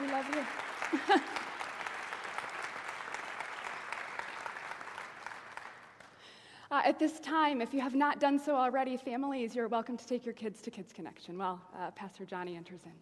We 0.00 0.08
love 0.10 0.26
you. 0.34 0.40
uh, 6.70 6.82
at 6.84 6.98
this 6.98 7.20
time, 7.20 7.60
if 7.60 7.72
you 7.72 7.80
have 7.80 7.94
not 7.94 8.18
done 8.18 8.40
so 8.40 8.56
already, 8.56 8.96
families, 8.96 9.54
you're 9.54 9.68
welcome 9.68 9.96
to 9.96 10.04
take 10.06 10.24
your 10.24 10.34
kids 10.34 10.60
to 10.62 10.70
Kids 10.72 10.92
Connection 10.92 11.38
while 11.38 11.62
uh, 11.78 11.92
Pastor 11.92 12.24
Johnny 12.24 12.56
enters 12.56 12.80
in. 12.84 12.92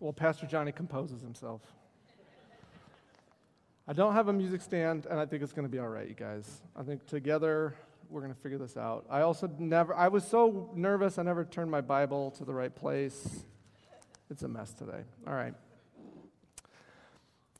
Well, 0.00 0.12
Pastor 0.12 0.46
Johnny 0.46 0.72
composes 0.72 1.20
himself. 1.22 1.60
I 3.86 3.92
don't 3.92 4.14
have 4.14 4.28
a 4.28 4.32
music 4.32 4.62
stand, 4.62 5.06
and 5.06 5.20
I 5.20 5.26
think 5.26 5.42
it's 5.42 5.52
going 5.52 5.66
to 5.66 5.70
be 5.70 5.78
all 5.78 5.88
right, 5.88 6.08
you 6.08 6.14
guys. 6.14 6.62
I 6.74 6.82
think 6.82 7.06
together 7.06 7.74
we're 8.08 8.22
going 8.22 8.32
to 8.32 8.40
figure 8.40 8.58
this 8.58 8.76
out. 8.76 9.04
I 9.10 9.20
also 9.20 9.48
never, 9.58 9.94
I 9.94 10.08
was 10.08 10.26
so 10.26 10.70
nervous, 10.74 11.18
I 11.18 11.22
never 11.22 11.44
turned 11.44 11.70
my 11.70 11.80
Bible 11.80 12.32
to 12.32 12.44
the 12.44 12.54
right 12.54 12.74
place. 12.74 13.44
It's 14.30 14.44
a 14.44 14.48
mess 14.48 14.72
today. 14.72 15.02
All 15.26 15.34
right. 15.34 15.54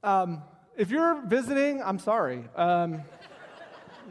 Um, 0.05 0.41
if 0.77 0.89
you're 0.93 1.21
visiting, 1.27 1.83
I'm 1.83 1.99
sorry. 1.99 2.45
Um, 2.55 3.03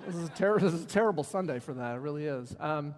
this, 0.05 0.15
is 0.17 0.29
ter- 0.35 0.59
this, 0.59 0.73
is 0.73 0.83
a 0.83 0.87
terrible 0.87 1.23
Sunday 1.23 1.59
for 1.59 1.73
that. 1.73 1.95
It 1.95 1.99
really 1.99 2.25
is. 2.25 2.53
Um, 2.59 2.95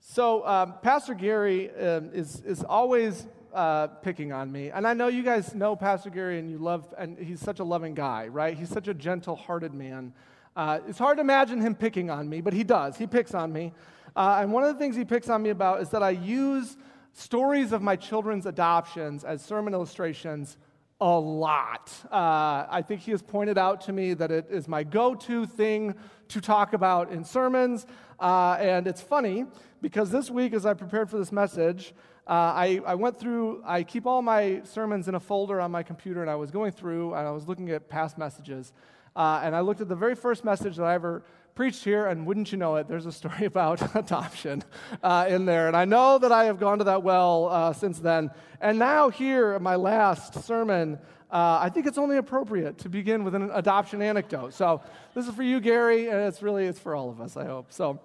so, 0.00 0.46
um, 0.46 0.74
Pastor 0.80 1.12
Gary 1.12 1.68
um, 1.70 2.12
is, 2.14 2.40
is 2.46 2.64
always 2.64 3.26
uh, 3.52 3.88
picking 3.88 4.32
on 4.32 4.50
me. 4.50 4.70
And 4.70 4.86
I 4.86 4.94
know 4.94 5.08
you 5.08 5.22
guys 5.22 5.54
know 5.54 5.76
Pastor 5.76 6.08
Gary 6.08 6.38
and 6.38 6.50
you 6.50 6.56
love, 6.56 6.94
and 6.96 7.18
he's 7.18 7.40
such 7.40 7.60
a 7.60 7.64
loving 7.64 7.92
guy, 7.92 8.26
right? 8.28 8.56
He's 8.56 8.70
such 8.70 8.88
a 8.88 8.94
gentle 8.94 9.36
hearted 9.36 9.74
man. 9.74 10.14
Uh, 10.56 10.78
it's 10.88 10.98
hard 10.98 11.18
to 11.18 11.20
imagine 11.20 11.60
him 11.60 11.74
picking 11.74 12.08
on 12.08 12.26
me, 12.26 12.40
but 12.40 12.54
he 12.54 12.64
does. 12.64 12.96
He 12.96 13.06
picks 13.06 13.34
on 13.34 13.52
me. 13.52 13.74
Uh, 14.16 14.38
and 14.40 14.50
one 14.50 14.64
of 14.64 14.72
the 14.72 14.78
things 14.78 14.96
he 14.96 15.04
picks 15.04 15.28
on 15.28 15.42
me 15.42 15.50
about 15.50 15.82
is 15.82 15.90
that 15.90 16.02
I 16.02 16.10
use 16.10 16.74
stories 17.12 17.72
of 17.72 17.82
my 17.82 17.96
children's 17.96 18.46
adoptions 18.46 19.24
as 19.24 19.42
sermon 19.44 19.74
illustrations 19.74 20.56
a 21.00 21.18
lot. 21.18 21.92
Uh, 22.12 22.66
I 22.70 22.84
think 22.86 23.00
he 23.00 23.10
has 23.10 23.22
pointed 23.22 23.58
out 23.58 23.80
to 23.82 23.92
me 23.92 24.14
that 24.14 24.30
it 24.30 24.46
is 24.50 24.68
my 24.68 24.84
go 24.84 25.14
to 25.16 25.46
thing 25.46 25.96
to 26.28 26.40
talk 26.40 26.74
about 26.74 27.10
in 27.10 27.24
sermons. 27.24 27.86
Uh, 28.20 28.56
and 28.60 28.86
it's 28.86 29.00
funny 29.00 29.46
because 29.80 30.10
this 30.10 30.30
week, 30.30 30.52
as 30.52 30.64
I 30.64 30.74
prepared 30.74 31.10
for 31.10 31.18
this 31.18 31.32
message, 31.32 31.92
uh, 32.28 32.30
I, 32.30 32.80
I, 32.86 32.94
went 32.94 33.18
through, 33.18 33.62
I 33.66 33.82
keep 33.82 34.06
all 34.06 34.22
my 34.22 34.62
sermons 34.62 35.08
in 35.08 35.16
a 35.16 35.20
folder 35.20 35.60
on 35.60 35.72
my 35.72 35.82
computer, 35.82 36.20
and 36.22 36.30
I 36.30 36.36
was 36.36 36.52
going 36.52 36.70
through 36.70 37.14
and 37.14 37.26
I 37.26 37.32
was 37.32 37.48
looking 37.48 37.70
at 37.70 37.88
past 37.88 38.16
messages. 38.16 38.72
Uh, 39.16 39.40
and 39.42 39.56
I 39.56 39.60
looked 39.60 39.80
at 39.80 39.88
the 39.88 39.96
very 39.96 40.14
first 40.14 40.44
message 40.44 40.76
that 40.76 40.84
I 40.84 40.94
ever 40.94 41.24
preached 41.54 41.84
here, 41.84 42.06
and 42.06 42.26
wouldn't 42.26 42.50
you 42.50 42.58
know 42.58 42.76
it, 42.76 42.88
there's 42.88 43.06
a 43.06 43.12
story 43.12 43.44
about 43.46 43.94
adoption 43.96 44.62
uh, 45.02 45.26
in 45.28 45.44
there. 45.44 45.68
And 45.68 45.76
I 45.76 45.84
know 45.84 46.18
that 46.18 46.32
I 46.32 46.44
have 46.44 46.58
gone 46.58 46.78
to 46.78 46.84
that 46.84 47.02
well 47.02 47.48
uh, 47.48 47.72
since 47.72 47.98
then. 47.98 48.30
And 48.60 48.78
now, 48.78 49.10
here, 49.10 49.58
my 49.58 49.76
last 49.76 50.44
sermon, 50.44 50.98
uh, 51.30 51.58
I 51.60 51.68
think 51.68 51.86
it's 51.86 51.98
only 51.98 52.16
appropriate 52.16 52.78
to 52.78 52.88
begin 52.88 53.24
with 53.24 53.34
an 53.34 53.50
adoption 53.52 54.02
anecdote. 54.02 54.54
So 54.54 54.82
this 55.14 55.26
is 55.26 55.34
for 55.34 55.42
you, 55.42 55.60
Gary, 55.60 56.08
and 56.08 56.20
it's 56.20 56.42
really 56.42 56.66
it's 56.66 56.78
for 56.78 56.94
all 56.94 57.10
of 57.10 57.20
us, 57.20 57.36
I 57.36 57.46
hope. 57.46 57.72
So. 57.72 58.00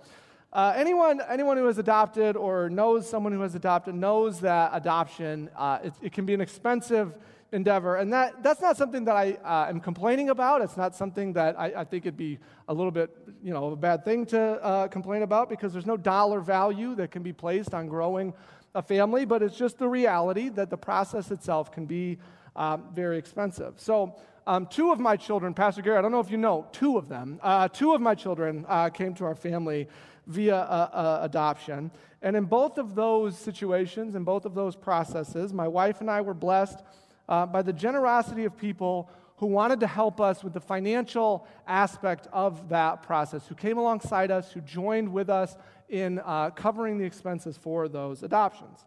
Uh, 0.53 0.73
anyone, 0.77 1.21
anyone 1.29 1.57
who 1.57 1.65
has 1.65 1.77
adopted 1.77 2.37
or 2.37 2.69
knows 2.69 3.07
someone 3.07 3.33
who 3.33 3.41
has 3.41 3.53
adopted 3.53 3.93
knows 3.93 4.39
that 4.39 4.71
adoption 4.73 5.49
uh, 5.57 5.77
it, 5.83 5.93
it 6.01 6.13
can 6.13 6.25
be 6.25 6.33
an 6.33 6.39
expensive 6.39 7.13
endeavor. 7.51 7.95
And 7.95 8.11
that, 8.13 8.43
that's 8.43 8.61
not 8.61 8.77
something 8.77 9.05
that 9.05 9.15
I 9.15 9.37
uh, 9.43 9.69
am 9.69 9.79
complaining 9.79 10.29
about. 10.29 10.61
It's 10.61 10.77
not 10.77 10.95
something 10.95 11.33
that 11.33 11.57
I, 11.59 11.73
I, 11.77 11.83
think 11.83 12.05
it'd 12.05 12.17
be 12.17 12.39
a 12.67 12.73
little 12.73 12.91
bit, 12.91 13.09
you 13.41 13.53
know, 13.53 13.71
a 13.71 13.75
bad 13.75 14.03
thing 14.03 14.25
to 14.27 14.39
uh, 14.39 14.87
complain 14.89 15.23
about 15.23 15.49
because 15.49 15.71
there's 15.71 15.85
no 15.85 15.97
dollar 15.97 16.41
value 16.41 16.95
that 16.95 17.11
can 17.11 17.23
be 17.23 17.33
placed 17.33 17.73
on 17.73 17.87
growing 17.87 18.33
a 18.75 18.81
family, 18.81 19.25
but 19.25 19.41
it's 19.41 19.55
just 19.55 19.77
the 19.77 19.87
reality 19.87 20.49
that 20.49 20.69
the 20.69 20.77
process 20.77 21.31
itself 21.31 21.71
can 21.71 21.85
be 21.85 22.17
um, 22.55 22.83
very 22.93 23.17
expensive. 23.17 23.75
So, 23.77 24.15
um, 24.45 24.65
two 24.65 24.93
of 24.93 24.99
my 24.99 25.17
children, 25.17 25.53
Pastor 25.53 25.81
Gary, 25.81 25.97
I 25.97 26.01
don't 26.01 26.11
know 26.11 26.21
if 26.21 26.31
you 26.31 26.37
know, 26.37 26.67
two 26.71 26.97
of 26.97 27.09
them, 27.09 27.37
uh, 27.43 27.67
two 27.67 27.93
of 27.93 27.99
my 27.99 28.15
children 28.15 28.65
uh, 28.69 28.89
came 28.89 29.13
to 29.15 29.25
our 29.25 29.35
family 29.35 29.89
via 30.25 30.55
uh, 30.55 30.89
uh, 30.93 31.19
adoption. 31.23 31.91
And 32.21 32.35
in 32.35 32.45
both 32.45 32.77
of 32.77 32.95
those 32.95 33.37
situations, 33.37 34.15
in 34.15 34.23
both 34.23 34.45
of 34.45 34.55
those 34.55 34.75
processes, 34.75 35.53
my 35.53 35.67
wife 35.67 35.99
and 35.99 36.09
I 36.09 36.21
were 36.21 36.33
blessed 36.33 36.81
uh, 37.29 37.45
by 37.45 37.61
the 37.61 37.73
generosity 37.73 38.45
of 38.45 38.57
people 38.57 39.09
who 39.37 39.45
wanted 39.45 39.79
to 39.79 39.87
help 39.87 40.19
us 40.19 40.43
with 40.43 40.53
the 40.53 40.59
financial 40.59 41.47
aspect 41.67 42.27
of 42.33 42.69
that 42.69 43.03
process, 43.03 43.45
who 43.47 43.55
came 43.55 43.77
alongside 43.77 44.31
us, 44.31 44.51
who 44.51 44.61
joined 44.61 45.11
with 45.11 45.29
us 45.29 45.55
in 45.89 46.19
uh, 46.25 46.49
covering 46.51 46.97
the 46.97 47.05
expenses 47.05 47.55
for 47.55 47.87
those 47.87 48.23
adoptions. 48.23 48.85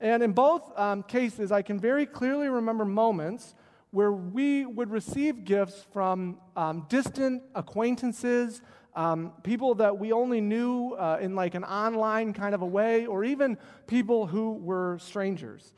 And 0.00 0.22
in 0.22 0.32
both 0.32 0.76
um, 0.78 1.02
cases, 1.04 1.52
I 1.52 1.62
can 1.62 1.78
very 1.78 2.04
clearly 2.04 2.48
remember 2.48 2.84
moments 2.84 3.54
where 3.92 4.12
we 4.12 4.66
would 4.66 4.90
receive 4.90 5.44
gifts 5.44 5.86
from 5.92 6.38
um, 6.56 6.84
distant 6.88 7.42
acquaintances, 7.54 8.60
um, 8.94 9.32
people 9.42 9.76
that 9.76 9.96
we 9.96 10.12
only 10.12 10.40
knew 10.40 10.94
uh, 10.94 11.18
in 11.20 11.34
like 11.34 11.54
an 11.54 11.64
online 11.64 12.32
kind 12.32 12.54
of 12.54 12.62
a 12.62 12.66
way, 12.66 13.06
or 13.06 13.24
even 13.24 13.56
people 13.86 14.26
who 14.26 14.54
were 14.54 14.98
strangers. 14.98 15.72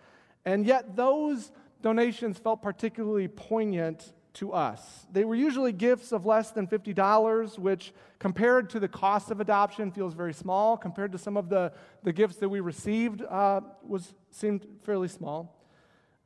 And 0.44 0.66
yet, 0.66 0.96
those 0.96 1.52
donations 1.82 2.38
felt 2.38 2.62
particularly 2.62 3.28
poignant 3.28 4.12
to 4.34 4.52
us. 4.52 5.06
They 5.12 5.24
were 5.24 5.34
usually 5.34 5.72
gifts 5.72 6.12
of 6.12 6.24
less 6.26 6.50
than 6.50 6.66
$50, 6.66 7.58
which 7.58 7.92
compared 8.18 8.70
to 8.70 8.80
the 8.80 8.88
cost 8.88 9.30
of 9.30 9.40
adoption 9.40 9.90
feels 9.90 10.14
very 10.14 10.32
small. 10.32 10.76
Compared 10.76 11.12
to 11.12 11.18
some 11.18 11.36
of 11.36 11.48
the, 11.48 11.72
the 12.04 12.12
gifts 12.12 12.36
that 12.36 12.48
we 12.48 12.60
received, 12.60 13.22
uh, 13.22 13.60
was, 13.82 14.14
seemed 14.30 14.66
fairly 14.82 15.08
small. 15.08 15.56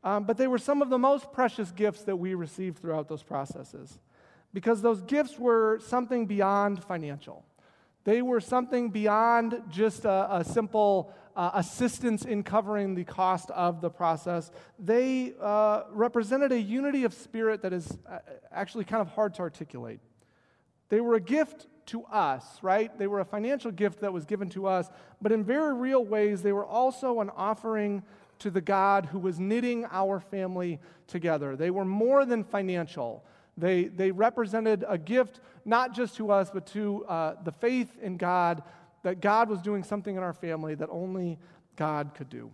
Um, 0.04 0.24
but 0.24 0.36
they 0.36 0.48
were 0.48 0.58
some 0.58 0.82
of 0.82 0.90
the 0.90 0.98
most 0.98 1.32
precious 1.32 1.70
gifts 1.70 2.02
that 2.02 2.16
we 2.16 2.34
received 2.34 2.78
throughout 2.78 3.08
those 3.08 3.22
processes 3.22 3.98
because 4.52 4.82
those 4.82 5.00
gifts 5.02 5.38
were 5.38 5.78
something 5.80 6.26
beyond 6.26 6.82
financial. 6.84 7.44
They 8.04 8.22
were 8.22 8.40
something 8.40 8.90
beyond 8.90 9.62
just 9.70 10.04
a, 10.04 10.36
a 10.36 10.44
simple 10.44 11.12
uh, 11.36 11.50
assistance 11.54 12.24
in 12.24 12.42
covering 12.42 12.94
the 12.94 13.04
cost 13.04 13.50
of 13.50 13.80
the 13.80 13.90
process. 13.90 14.50
They 14.78 15.34
uh, 15.40 15.84
represented 15.90 16.52
a 16.52 16.60
unity 16.60 17.04
of 17.04 17.14
spirit 17.14 17.62
that 17.62 17.72
is 17.72 17.98
uh, 18.10 18.18
actually 18.50 18.84
kind 18.84 19.00
of 19.00 19.08
hard 19.08 19.34
to 19.34 19.42
articulate. 19.42 20.00
They 20.88 21.00
were 21.00 21.14
a 21.14 21.20
gift 21.20 21.66
to 21.86 22.04
us, 22.04 22.44
right? 22.62 22.96
They 22.98 23.06
were 23.06 23.20
a 23.20 23.24
financial 23.24 23.70
gift 23.70 24.00
that 24.00 24.12
was 24.12 24.24
given 24.24 24.48
to 24.50 24.66
us, 24.66 24.90
but 25.20 25.32
in 25.32 25.44
very 25.44 25.74
real 25.74 26.04
ways, 26.04 26.42
they 26.42 26.52
were 26.52 26.66
also 26.66 27.20
an 27.20 27.30
offering 27.30 28.02
to 28.40 28.50
the 28.50 28.60
God 28.60 29.06
who 29.06 29.18
was 29.18 29.38
knitting 29.38 29.86
our 29.90 30.20
family 30.20 30.80
together. 31.06 31.56
They 31.56 31.70
were 31.70 31.84
more 31.84 32.24
than 32.24 32.44
financial. 32.44 33.24
They, 33.56 33.84
they 33.84 34.10
represented 34.10 34.84
a 34.88 34.98
gift 34.98 35.40
not 35.64 35.94
just 35.94 36.16
to 36.16 36.30
us, 36.30 36.50
but 36.52 36.66
to 36.68 37.04
uh, 37.06 37.34
the 37.44 37.52
faith 37.52 37.90
in 38.00 38.16
God 38.16 38.62
that 39.02 39.20
God 39.20 39.48
was 39.48 39.60
doing 39.60 39.82
something 39.82 40.16
in 40.16 40.22
our 40.22 40.32
family 40.32 40.74
that 40.76 40.88
only 40.90 41.38
God 41.76 42.12
could 42.14 42.28
do. 42.28 42.50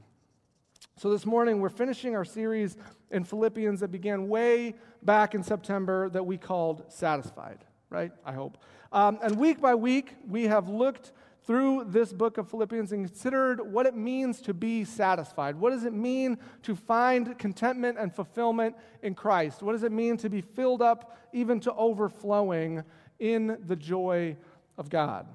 So, 0.96 1.10
this 1.10 1.26
morning, 1.26 1.60
we're 1.60 1.68
finishing 1.68 2.16
our 2.16 2.24
series 2.24 2.76
in 3.10 3.22
Philippians 3.22 3.80
that 3.80 3.92
began 3.92 4.28
way 4.28 4.74
back 5.02 5.34
in 5.34 5.42
September 5.42 6.08
that 6.10 6.24
we 6.24 6.36
called 6.36 6.84
Satisfied, 6.88 7.58
right? 7.88 8.10
I 8.24 8.32
hope. 8.32 8.58
Um, 8.90 9.18
and 9.22 9.38
week 9.38 9.60
by 9.60 9.74
week, 9.74 10.14
we 10.26 10.44
have 10.44 10.68
looked 10.68 11.12
through 11.48 11.82
this 11.88 12.12
book 12.12 12.36
of 12.36 12.46
Philippians 12.46 12.92
and 12.92 13.06
considered 13.06 13.72
what 13.72 13.86
it 13.86 13.96
means 13.96 14.42
to 14.42 14.52
be 14.52 14.84
satisfied. 14.84 15.56
What 15.56 15.70
does 15.70 15.84
it 15.84 15.94
mean 15.94 16.36
to 16.62 16.76
find 16.76 17.38
contentment 17.38 17.96
and 17.98 18.14
fulfillment 18.14 18.76
in 19.02 19.14
Christ? 19.14 19.62
What 19.62 19.72
does 19.72 19.82
it 19.82 19.90
mean 19.90 20.18
to 20.18 20.28
be 20.28 20.42
filled 20.42 20.82
up 20.82 21.16
even 21.32 21.58
to 21.60 21.72
overflowing 21.72 22.84
in 23.18 23.56
the 23.66 23.76
joy 23.76 24.36
of 24.76 24.90
God? 24.90 25.26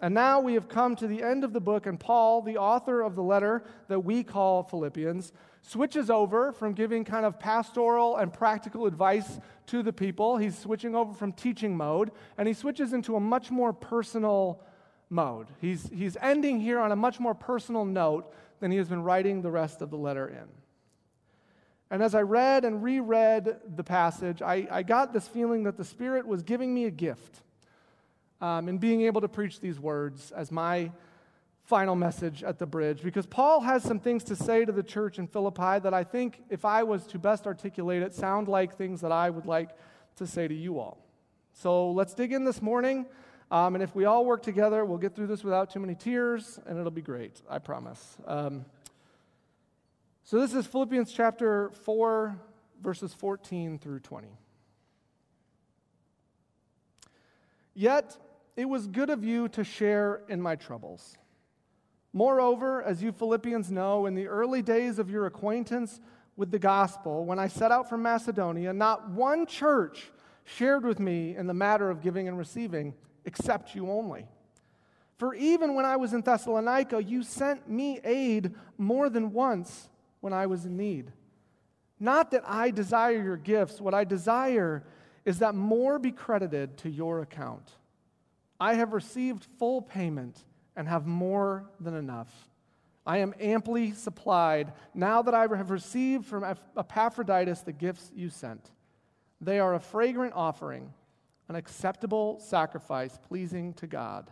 And 0.00 0.12
now 0.12 0.40
we 0.40 0.54
have 0.54 0.68
come 0.68 0.96
to 0.96 1.06
the 1.06 1.22
end 1.22 1.44
of 1.44 1.52
the 1.52 1.60
book, 1.60 1.86
and 1.86 2.00
Paul, 2.00 2.42
the 2.42 2.58
author 2.58 3.02
of 3.02 3.14
the 3.14 3.22
letter 3.22 3.62
that 3.86 4.00
we 4.00 4.24
call 4.24 4.64
Philippians, 4.64 5.32
switches 5.62 6.10
over 6.10 6.50
from 6.50 6.72
giving 6.72 7.04
kind 7.04 7.24
of 7.24 7.38
pastoral 7.38 8.16
and 8.16 8.32
practical 8.32 8.86
advice 8.86 9.38
to 9.66 9.84
the 9.84 9.92
people. 9.92 10.36
He's 10.36 10.58
switching 10.58 10.96
over 10.96 11.14
from 11.14 11.32
teaching 11.32 11.76
mode, 11.76 12.10
and 12.38 12.48
he 12.48 12.54
switches 12.54 12.92
into 12.92 13.14
a 13.14 13.20
much 13.20 13.52
more 13.52 13.72
personal 13.72 14.64
mode. 15.10 15.48
He's, 15.60 15.90
he's 15.92 16.16
ending 16.20 16.60
here 16.60 16.78
on 16.78 16.92
a 16.92 16.96
much 16.96 17.20
more 17.20 17.34
personal 17.34 17.84
note 17.84 18.32
than 18.60 18.70
he 18.70 18.78
has 18.78 18.88
been 18.88 19.02
writing 19.02 19.42
the 19.42 19.50
rest 19.50 19.82
of 19.82 19.90
the 19.90 19.96
letter 19.96 20.28
in. 20.28 20.48
And 21.90 22.02
as 22.02 22.14
I 22.14 22.22
read 22.22 22.64
and 22.64 22.82
reread 22.82 23.56
the 23.76 23.82
passage, 23.82 24.40
I, 24.40 24.68
I 24.70 24.82
got 24.84 25.12
this 25.12 25.26
feeling 25.26 25.64
that 25.64 25.76
the 25.76 25.84
Spirit 25.84 26.26
was 26.26 26.42
giving 26.42 26.72
me 26.72 26.84
a 26.84 26.90
gift 26.90 27.42
um, 28.40 28.68
in 28.68 28.78
being 28.78 29.02
able 29.02 29.20
to 29.20 29.28
preach 29.28 29.60
these 29.60 29.80
words 29.80 30.30
as 30.30 30.52
my 30.52 30.92
final 31.64 31.94
message 31.94 32.42
at 32.42 32.58
the 32.58 32.66
bridge 32.66 33.02
because 33.02 33.26
Paul 33.26 33.60
has 33.60 33.82
some 33.82 34.00
things 34.00 34.24
to 34.24 34.36
say 34.36 34.64
to 34.64 34.72
the 34.72 34.82
church 34.82 35.18
in 35.18 35.26
Philippi 35.26 35.78
that 35.80 35.94
I 35.94 36.04
think, 36.04 36.42
if 36.48 36.64
I 36.64 36.82
was 36.82 37.06
to 37.08 37.18
best 37.18 37.46
articulate 37.46 38.02
it, 38.02 38.14
sound 38.14 38.48
like 38.48 38.76
things 38.76 39.00
that 39.02 39.12
I 39.12 39.30
would 39.30 39.46
like 39.46 39.70
to 40.16 40.26
say 40.26 40.48
to 40.48 40.54
you 40.54 40.78
all. 40.78 40.98
So 41.52 41.90
let's 41.90 42.14
dig 42.14 42.32
in 42.32 42.44
this 42.44 42.62
morning. 42.62 43.06
Um, 43.50 43.74
and 43.74 43.82
if 43.82 43.96
we 43.96 44.04
all 44.04 44.24
work 44.24 44.42
together, 44.42 44.84
we'll 44.84 44.98
get 44.98 45.16
through 45.16 45.26
this 45.26 45.42
without 45.42 45.70
too 45.70 45.80
many 45.80 45.96
tears, 45.96 46.60
and 46.66 46.78
it'll 46.78 46.92
be 46.92 47.02
great, 47.02 47.42
I 47.50 47.58
promise. 47.58 48.16
Um, 48.26 48.64
So 50.22 50.38
this 50.38 50.54
is 50.54 50.66
Philippians 50.66 51.12
chapter 51.12 51.70
4, 51.70 52.38
verses 52.80 53.12
14 53.12 53.78
through 53.78 53.98
20. 53.98 54.28
Yet 57.74 58.16
it 58.56 58.66
was 58.66 58.86
good 58.86 59.10
of 59.10 59.24
you 59.24 59.48
to 59.48 59.64
share 59.64 60.20
in 60.28 60.40
my 60.40 60.54
troubles. 60.54 61.16
Moreover, 62.12 62.82
as 62.82 63.02
you 63.02 63.10
Philippians 63.10 63.72
know, 63.72 64.06
in 64.06 64.14
the 64.14 64.28
early 64.28 64.62
days 64.62 65.00
of 65.00 65.10
your 65.10 65.26
acquaintance 65.26 66.00
with 66.36 66.52
the 66.52 66.58
gospel, 66.60 67.24
when 67.24 67.40
I 67.40 67.48
set 67.48 67.72
out 67.72 67.88
from 67.88 68.02
Macedonia, 68.02 68.72
not 68.72 69.10
one 69.10 69.46
church 69.46 70.12
shared 70.44 70.84
with 70.84 71.00
me 71.00 71.34
in 71.34 71.48
the 71.48 71.54
matter 71.54 71.90
of 71.90 72.00
giving 72.00 72.28
and 72.28 72.38
receiving, 72.38 72.94
except 73.24 73.74
you 73.74 73.90
only. 73.90 74.26
For 75.18 75.34
even 75.34 75.74
when 75.74 75.84
I 75.84 75.96
was 75.96 76.14
in 76.14 76.22
Thessalonica, 76.22 77.02
you 77.02 77.22
sent 77.22 77.68
me 77.68 78.00
aid 78.02 78.54
more 78.78 79.10
than 79.10 79.32
once 79.32 79.90
when 80.20 80.32
I 80.32 80.46
was 80.46 80.64
in 80.64 80.76
need. 80.76 81.12
Not 81.98 82.30
that 82.30 82.42
I 82.46 82.70
desire 82.70 83.22
your 83.22 83.36
gifts, 83.36 83.80
what 83.80 83.92
I 83.92 84.04
desire 84.04 84.82
is 85.26 85.40
that 85.40 85.54
more 85.54 85.98
be 85.98 86.12
credited 86.12 86.78
to 86.78 86.88
your 86.88 87.20
account. 87.20 87.70
I 88.58 88.74
have 88.74 88.92
received 88.92 89.46
full 89.58 89.82
payment 89.82 90.42
and 90.76 90.88
have 90.88 91.06
more 91.06 91.70
than 91.78 91.94
enough. 91.94 92.48
I 93.06 93.18
am 93.18 93.34
amply 93.40 93.92
supplied 93.92 94.72
now 94.94 95.22
that 95.22 95.34
I 95.34 95.42
have 95.42 95.70
received 95.70 96.26
from 96.26 96.44
Epaphroditus 96.76 97.60
the 97.60 97.72
gifts 97.72 98.10
you 98.14 98.30
sent. 98.30 98.70
They 99.40 99.58
are 99.58 99.74
a 99.74 99.80
fragrant 99.80 100.34
offering, 100.34 100.92
an 101.50 101.56
acceptable 101.56 102.38
sacrifice 102.38 103.18
pleasing 103.26 103.74
to 103.74 103.88
God. 103.88 104.30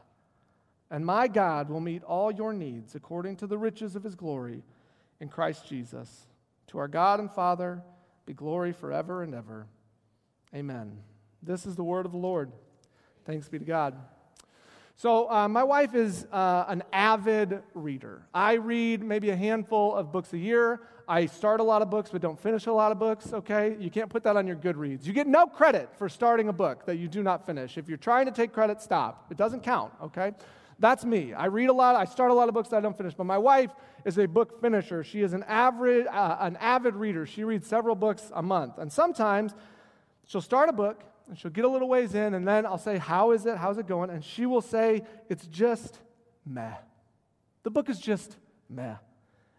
And 0.88 1.04
my 1.04 1.26
God 1.26 1.68
will 1.68 1.80
meet 1.80 2.04
all 2.04 2.30
your 2.30 2.52
needs 2.52 2.94
according 2.94 3.34
to 3.38 3.48
the 3.48 3.58
riches 3.58 3.96
of 3.96 4.04
his 4.04 4.14
glory 4.14 4.62
in 5.18 5.28
Christ 5.28 5.68
Jesus. 5.68 6.28
To 6.68 6.78
our 6.78 6.86
God 6.86 7.18
and 7.18 7.28
Father 7.28 7.82
be 8.24 8.34
glory 8.34 8.70
forever 8.70 9.24
and 9.24 9.34
ever. 9.34 9.66
Amen. 10.54 10.96
This 11.42 11.66
is 11.66 11.74
the 11.74 11.82
word 11.82 12.06
of 12.06 12.12
the 12.12 12.18
Lord. 12.18 12.52
Thanks 13.24 13.48
be 13.48 13.58
to 13.58 13.64
God. 13.64 13.96
So, 15.00 15.30
uh, 15.30 15.46
my 15.46 15.62
wife 15.62 15.94
is 15.94 16.26
uh, 16.32 16.64
an 16.66 16.82
avid 16.92 17.62
reader. 17.72 18.26
I 18.34 18.54
read 18.54 19.00
maybe 19.00 19.30
a 19.30 19.36
handful 19.36 19.94
of 19.94 20.10
books 20.10 20.32
a 20.32 20.38
year. 20.38 20.80
I 21.06 21.26
start 21.26 21.60
a 21.60 21.62
lot 21.62 21.82
of 21.82 21.88
books, 21.88 22.10
but 22.10 22.20
don't 22.20 22.36
finish 22.36 22.66
a 22.66 22.72
lot 22.72 22.90
of 22.90 22.98
books, 22.98 23.32
okay? 23.32 23.76
You 23.78 23.90
can't 23.90 24.10
put 24.10 24.24
that 24.24 24.36
on 24.36 24.44
your 24.44 24.56
Goodreads. 24.56 25.06
You 25.06 25.12
get 25.12 25.28
no 25.28 25.46
credit 25.46 25.88
for 25.96 26.08
starting 26.08 26.48
a 26.48 26.52
book 26.52 26.84
that 26.86 26.96
you 26.96 27.06
do 27.06 27.22
not 27.22 27.46
finish. 27.46 27.78
If 27.78 27.88
you're 27.88 27.96
trying 27.96 28.26
to 28.26 28.32
take 28.32 28.52
credit, 28.52 28.82
stop. 28.82 29.26
It 29.30 29.36
doesn't 29.36 29.62
count, 29.62 29.92
okay? 30.02 30.32
That's 30.80 31.04
me. 31.04 31.32
I 31.32 31.46
read 31.46 31.68
a 31.68 31.72
lot, 31.72 31.94
I 31.94 32.04
start 32.04 32.32
a 32.32 32.34
lot 32.34 32.48
of 32.48 32.54
books 32.54 32.70
that 32.70 32.78
I 32.78 32.80
don't 32.80 32.96
finish. 32.96 33.14
But 33.14 33.22
my 33.22 33.38
wife 33.38 33.70
is 34.04 34.18
a 34.18 34.26
book 34.26 34.60
finisher. 34.60 35.04
She 35.04 35.22
is 35.22 35.32
an 35.32 35.44
avid, 35.44 36.08
uh, 36.08 36.38
an 36.40 36.56
avid 36.56 36.96
reader. 36.96 37.24
She 37.24 37.44
reads 37.44 37.68
several 37.68 37.94
books 37.94 38.32
a 38.34 38.42
month. 38.42 38.78
And 38.78 38.92
sometimes 38.92 39.54
she'll 40.26 40.40
start 40.40 40.68
a 40.68 40.72
book 40.72 41.04
and 41.28 41.38
she'll 41.38 41.50
get 41.50 41.64
a 41.64 41.68
little 41.68 41.88
ways 41.88 42.14
in, 42.14 42.34
and 42.34 42.46
then 42.46 42.64
I'll 42.64 42.78
say, 42.78 42.98
How 42.98 43.32
is 43.32 43.46
it? 43.46 43.56
How's 43.56 43.78
it 43.78 43.86
going? 43.86 44.10
And 44.10 44.24
she 44.24 44.46
will 44.46 44.62
say, 44.62 45.02
It's 45.28 45.46
just 45.46 45.98
meh. 46.46 46.74
The 47.62 47.70
book 47.70 47.90
is 47.90 47.98
just 47.98 48.36
meh. 48.68 48.96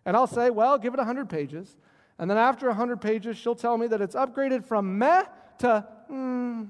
And 0.05 0.15
I'll 0.15 0.27
say, 0.27 0.49
Well, 0.49 0.77
give 0.77 0.93
it 0.93 0.97
100 0.97 1.29
pages. 1.29 1.77
And 2.17 2.29
then 2.29 2.37
after 2.37 2.67
100 2.67 2.99
pages, 2.99 3.37
she'll 3.37 3.55
tell 3.55 3.77
me 3.77 3.87
that 3.87 4.01
it's 4.01 4.15
upgraded 4.15 4.65
from 4.65 4.97
meh 4.97 5.23
to, 5.59 5.87
hmm, 6.07 6.63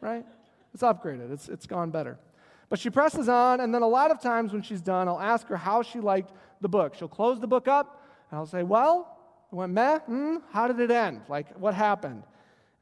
right? 0.00 0.24
It's 0.74 0.82
upgraded, 0.82 1.32
it's, 1.32 1.48
it's 1.48 1.66
gone 1.66 1.90
better. 1.90 2.18
But 2.68 2.78
she 2.78 2.88
presses 2.90 3.28
on, 3.28 3.60
and 3.60 3.74
then 3.74 3.82
a 3.82 3.88
lot 3.88 4.10
of 4.10 4.20
times 4.20 4.52
when 4.52 4.62
she's 4.62 4.80
done, 4.80 5.08
I'll 5.08 5.20
ask 5.20 5.46
her 5.48 5.56
how 5.56 5.82
she 5.82 6.00
liked 6.00 6.32
the 6.60 6.68
book. 6.68 6.94
She'll 6.94 7.08
close 7.08 7.40
the 7.40 7.46
book 7.46 7.68
up, 7.68 8.02
and 8.30 8.38
I'll 8.38 8.46
say, 8.46 8.62
Well, 8.62 9.18
it 9.50 9.54
went 9.54 9.72
meh, 9.72 9.98
hmm, 10.00 10.36
how 10.50 10.68
did 10.68 10.80
it 10.80 10.90
end? 10.90 11.22
Like, 11.28 11.58
what 11.58 11.74
happened? 11.74 12.22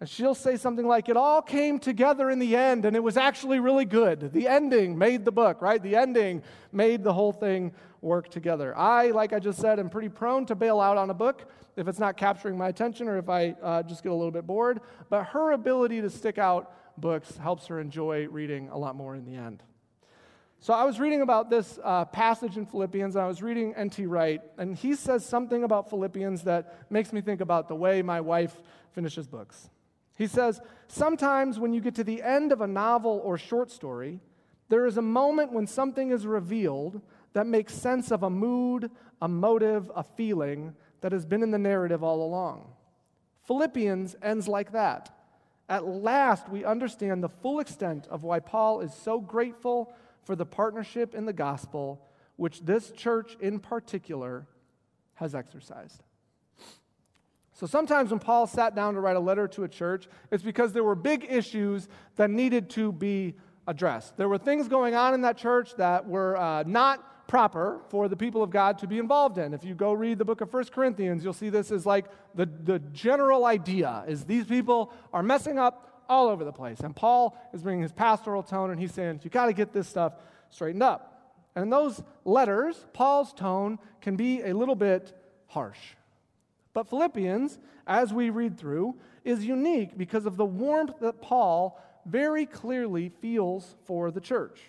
And 0.00 0.08
she'll 0.08 0.34
say 0.34 0.56
something 0.56 0.86
like, 0.86 1.10
It 1.10 1.16
all 1.16 1.42
came 1.42 1.78
together 1.78 2.30
in 2.30 2.38
the 2.38 2.56
end, 2.56 2.86
and 2.86 2.96
it 2.96 3.02
was 3.02 3.18
actually 3.18 3.60
really 3.60 3.84
good. 3.84 4.32
The 4.32 4.48
ending 4.48 4.96
made 4.96 5.26
the 5.26 5.32
book, 5.32 5.60
right? 5.60 5.82
The 5.82 5.94
ending 5.94 6.42
made 6.72 7.04
the 7.04 7.12
whole 7.12 7.32
thing 7.32 7.72
work 8.00 8.30
together. 8.30 8.76
I, 8.76 9.10
like 9.10 9.34
I 9.34 9.38
just 9.38 9.60
said, 9.60 9.78
am 9.78 9.90
pretty 9.90 10.08
prone 10.08 10.46
to 10.46 10.54
bail 10.54 10.80
out 10.80 10.96
on 10.96 11.10
a 11.10 11.14
book 11.14 11.50
if 11.76 11.86
it's 11.86 11.98
not 11.98 12.16
capturing 12.16 12.56
my 12.56 12.68
attention 12.68 13.08
or 13.08 13.18
if 13.18 13.28
I 13.28 13.54
uh, 13.62 13.82
just 13.82 14.02
get 14.02 14.10
a 14.10 14.14
little 14.14 14.30
bit 14.30 14.46
bored. 14.46 14.80
But 15.10 15.24
her 15.24 15.52
ability 15.52 16.00
to 16.00 16.08
stick 16.08 16.38
out 16.38 16.72
books 16.98 17.36
helps 17.36 17.66
her 17.66 17.78
enjoy 17.78 18.26
reading 18.28 18.70
a 18.70 18.78
lot 18.78 18.96
more 18.96 19.14
in 19.14 19.26
the 19.26 19.34
end. 19.34 19.62
So 20.62 20.74
I 20.74 20.84
was 20.84 20.98
reading 20.98 21.22
about 21.22 21.48
this 21.48 21.78
uh, 21.82 22.04
passage 22.06 22.58
in 22.58 22.66
Philippians, 22.66 23.16
and 23.16 23.24
I 23.24 23.28
was 23.28 23.42
reading 23.42 23.74
N.T. 23.74 24.04
Wright, 24.04 24.42
and 24.58 24.76
he 24.76 24.94
says 24.94 25.24
something 25.24 25.64
about 25.64 25.88
Philippians 25.88 26.42
that 26.44 26.90
makes 26.90 27.14
me 27.14 27.22
think 27.22 27.40
about 27.40 27.68
the 27.68 27.74
way 27.74 28.02
my 28.02 28.20
wife 28.20 28.54
finishes 28.92 29.26
books. 29.26 29.70
He 30.20 30.26
says, 30.26 30.60
Sometimes 30.86 31.58
when 31.58 31.72
you 31.72 31.80
get 31.80 31.94
to 31.94 32.04
the 32.04 32.22
end 32.22 32.52
of 32.52 32.60
a 32.60 32.66
novel 32.66 33.22
or 33.24 33.38
short 33.38 33.70
story, 33.70 34.20
there 34.68 34.84
is 34.84 34.98
a 34.98 35.02
moment 35.02 35.50
when 35.50 35.66
something 35.66 36.10
is 36.10 36.26
revealed 36.26 37.00
that 37.32 37.46
makes 37.46 37.72
sense 37.72 38.10
of 38.10 38.22
a 38.22 38.28
mood, 38.28 38.90
a 39.22 39.28
motive, 39.28 39.90
a 39.96 40.02
feeling 40.02 40.74
that 41.00 41.12
has 41.12 41.24
been 41.24 41.42
in 41.42 41.52
the 41.52 41.58
narrative 41.58 42.04
all 42.04 42.22
along. 42.22 42.70
Philippians 43.46 44.14
ends 44.20 44.46
like 44.46 44.72
that. 44.72 45.10
At 45.70 45.86
last, 45.86 46.50
we 46.50 46.66
understand 46.66 47.22
the 47.22 47.30
full 47.30 47.58
extent 47.58 48.06
of 48.10 48.22
why 48.22 48.40
Paul 48.40 48.82
is 48.82 48.92
so 48.92 49.20
grateful 49.20 49.90
for 50.24 50.36
the 50.36 50.44
partnership 50.44 51.14
in 51.14 51.24
the 51.24 51.32
gospel, 51.32 52.06
which 52.36 52.60
this 52.60 52.90
church 52.90 53.38
in 53.40 53.58
particular 53.58 54.46
has 55.14 55.34
exercised. 55.34 56.02
So 57.60 57.66
sometimes 57.66 58.10
when 58.10 58.20
Paul 58.20 58.46
sat 58.46 58.74
down 58.74 58.94
to 58.94 59.00
write 59.00 59.16
a 59.16 59.20
letter 59.20 59.46
to 59.48 59.64
a 59.64 59.68
church, 59.68 60.08
it's 60.30 60.42
because 60.42 60.72
there 60.72 60.82
were 60.82 60.94
big 60.94 61.26
issues 61.28 61.88
that 62.16 62.30
needed 62.30 62.70
to 62.70 62.90
be 62.90 63.34
addressed. 63.66 64.16
There 64.16 64.30
were 64.30 64.38
things 64.38 64.66
going 64.66 64.94
on 64.94 65.12
in 65.12 65.20
that 65.20 65.36
church 65.36 65.76
that 65.76 66.06
were 66.06 66.38
uh, 66.38 66.62
not 66.62 67.28
proper 67.28 67.82
for 67.90 68.08
the 68.08 68.16
people 68.16 68.42
of 68.42 68.48
God 68.48 68.78
to 68.78 68.86
be 68.86 68.98
involved 68.98 69.36
in. 69.36 69.52
If 69.52 69.62
you 69.62 69.74
go 69.74 69.92
read 69.92 70.16
the 70.16 70.24
book 70.24 70.40
of 70.40 70.50
First 70.50 70.72
Corinthians, 70.72 71.22
you'll 71.22 71.34
see 71.34 71.50
this 71.50 71.70
is 71.70 71.84
like 71.84 72.06
the, 72.34 72.46
the 72.46 72.78
general 72.94 73.44
idea 73.44 74.04
is 74.08 74.24
these 74.24 74.46
people 74.46 74.90
are 75.12 75.22
messing 75.22 75.58
up 75.58 76.02
all 76.08 76.28
over 76.28 76.44
the 76.44 76.52
place. 76.52 76.80
And 76.80 76.96
Paul 76.96 77.36
is 77.52 77.62
bringing 77.62 77.82
his 77.82 77.92
pastoral 77.92 78.42
tone 78.42 78.70
and 78.70 78.80
he's 78.80 78.94
saying, 78.94 79.20
you 79.22 79.28
got 79.28 79.46
to 79.46 79.52
get 79.52 79.74
this 79.74 79.86
stuff 79.86 80.14
straightened 80.48 80.82
up. 80.82 81.44
And 81.54 81.64
in 81.64 81.68
those 81.68 82.02
letters, 82.24 82.86
Paul's 82.94 83.34
tone 83.34 83.78
can 84.00 84.16
be 84.16 84.40
a 84.40 84.54
little 84.54 84.76
bit 84.76 85.14
harsh. 85.46 85.78
But 86.72 86.88
Philippians, 86.88 87.58
as 87.86 88.12
we 88.12 88.30
read 88.30 88.58
through, 88.58 88.96
is 89.24 89.44
unique 89.44 89.96
because 89.98 90.26
of 90.26 90.36
the 90.36 90.44
warmth 90.44 91.00
that 91.00 91.20
Paul 91.20 91.80
very 92.06 92.46
clearly 92.46 93.10
feels 93.20 93.76
for 93.84 94.10
the 94.10 94.20
church. 94.20 94.60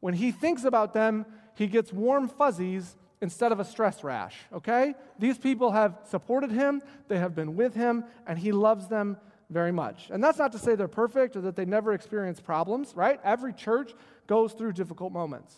When 0.00 0.14
he 0.14 0.32
thinks 0.32 0.64
about 0.64 0.92
them, 0.92 1.26
he 1.54 1.66
gets 1.66 1.92
warm 1.92 2.28
fuzzies 2.28 2.96
instead 3.20 3.52
of 3.52 3.60
a 3.60 3.64
stress 3.64 4.04
rash, 4.04 4.36
okay? 4.52 4.94
These 5.18 5.38
people 5.38 5.70
have 5.72 5.98
supported 6.08 6.50
him, 6.50 6.82
they 7.08 7.18
have 7.18 7.34
been 7.34 7.56
with 7.56 7.74
him, 7.74 8.04
and 8.26 8.38
he 8.38 8.52
loves 8.52 8.88
them 8.88 9.16
very 9.50 9.72
much. 9.72 10.10
And 10.10 10.22
that's 10.22 10.38
not 10.38 10.52
to 10.52 10.58
say 10.58 10.74
they're 10.74 10.88
perfect 10.88 11.36
or 11.36 11.40
that 11.42 11.56
they 11.56 11.64
never 11.64 11.92
experience 11.92 12.40
problems, 12.40 12.92
right? 12.94 13.20
Every 13.24 13.52
church 13.52 13.92
goes 14.26 14.52
through 14.52 14.72
difficult 14.72 15.12
moments. 15.12 15.54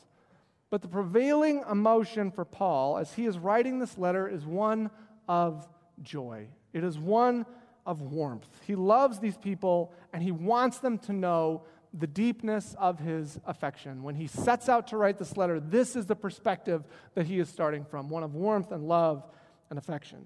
But 0.70 0.82
the 0.82 0.88
prevailing 0.88 1.64
emotion 1.70 2.30
for 2.30 2.44
Paul 2.44 2.98
as 2.98 3.14
he 3.14 3.26
is 3.26 3.38
writing 3.38 3.78
this 3.78 3.96
letter 3.96 4.28
is 4.28 4.44
one 4.44 4.90
of 5.28 5.66
joy. 6.02 6.48
It 6.72 6.84
is 6.84 6.98
one 6.98 7.46
of 7.84 8.02
warmth. 8.02 8.48
He 8.66 8.74
loves 8.74 9.18
these 9.18 9.36
people 9.36 9.92
and 10.12 10.22
he 10.22 10.32
wants 10.32 10.78
them 10.78 10.98
to 11.00 11.12
know 11.12 11.62
the 11.94 12.06
deepness 12.06 12.74
of 12.78 12.98
his 12.98 13.38
affection. 13.46 14.02
When 14.02 14.14
he 14.14 14.26
sets 14.26 14.68
out 14.68 14.88
to 14.88 14.96
write 14.96 15.18
this 15.18 15.36
letter, 15.36 15.60
this 15.60 15.96
is 15.96 16.06
the 16.06 16.16
perspective 16.16 16.84
that 17.14 17.26
he 17.26 17.38
is 17.38 17.48
starting 17.48 17.84
from 17.84 18.10
one 18.10 18.22
of 18.22 18.34
warmth 18.34 18.72
and 18.72 18.86
love 18.86 19.24
and 19.70 19.78
affection. 19.78 20.24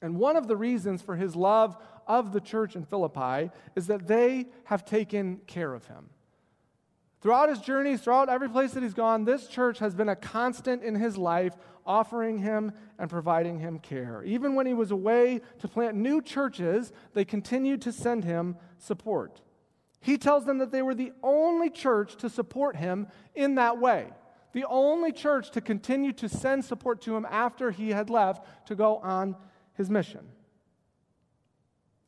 And 0.00 0.16
one 0.16 0.36
of 0.36 0.48
the 0.48 0.56
reasons 0.56 1.02
for 1.02 1.16
his 1.16 1.36
love 1.36 1.76
of 2.06 2.32
the 2.32 2.40
church 2.40 2.76
in 2.76 2.84
Philippi 2.84 3.50
is 3.74 3.86
that 3.88 4.06
they 4.06 4.46
have 4.64 4.84
taken 4.84 5.40
care 5.46 5.74
of 5.74 5.86
him. 5.86 6.10
Throughout 7.24 7.48
his 7.48 7.60
journeys, 7.60 8.02
throughout 8.02 8.28
every 8.28 8.50
place 8.50 8.72
that 8.72 8.82
he's 8.82 8.92
gone, 8.92 9.24
this 9.24 9.46
church 9.46 9.78
has 9.78 9.94
been 9.94 10.10
a 10.10 10.14
constant 10.14 10.82
in 10.82 10.94
his 10.94 11.16
life, 11.16 11.54
offering 11.86 12.36
him 12.36 12.70
and 12.98 13.08
providing 13.08 13.58
him 13.58 13.78
care. 13.78 14.22
Even 14.24 14.54
when 14.54 14.66
he 14.66 14.74
was 14.74 14.90
away 14.90 15.40
to 15.60 15.66
plant 15.66 15.96
new 15.96 16.20
churches, 16.20 16.92
they 17.14 17.24
continued 17.24 17.80
to 17.80 17.92
send 17.92 18.24
him 18.24 18.56
support. 18.76 19.40
He 20.00 20.18
tells 20.18 20.44
them 20.44 20.58
that 20.58 20.70
they 20.70 20.82
were 20.82 20.94
the 20.94 21.12
only 21.22 21.70
church 21.70 22.16
to 22.16 22.28
support 22.28 22.76
him 22.76 23.06
in 23.34 23.54
that 23.54 23.78
way, 23.78 24.08
the 24.52 24.66
only 24.68 25.10
church 25.10 25.50
to 25.52 25.62
continue 25.62 26.12
to 26.12 26.28
send 26.28 26.62
support 26.62 27.00
to 27.00 27.16
him 27.16 27.26
after 27.30 27.70
he 27.70 27.88
had 27.88 28.10
left 28.10 28.66
to 28.66 28.74
go 28.74 28.98
on 28.98 29.34
his 29.72 29.88
mission. 29.88 30.28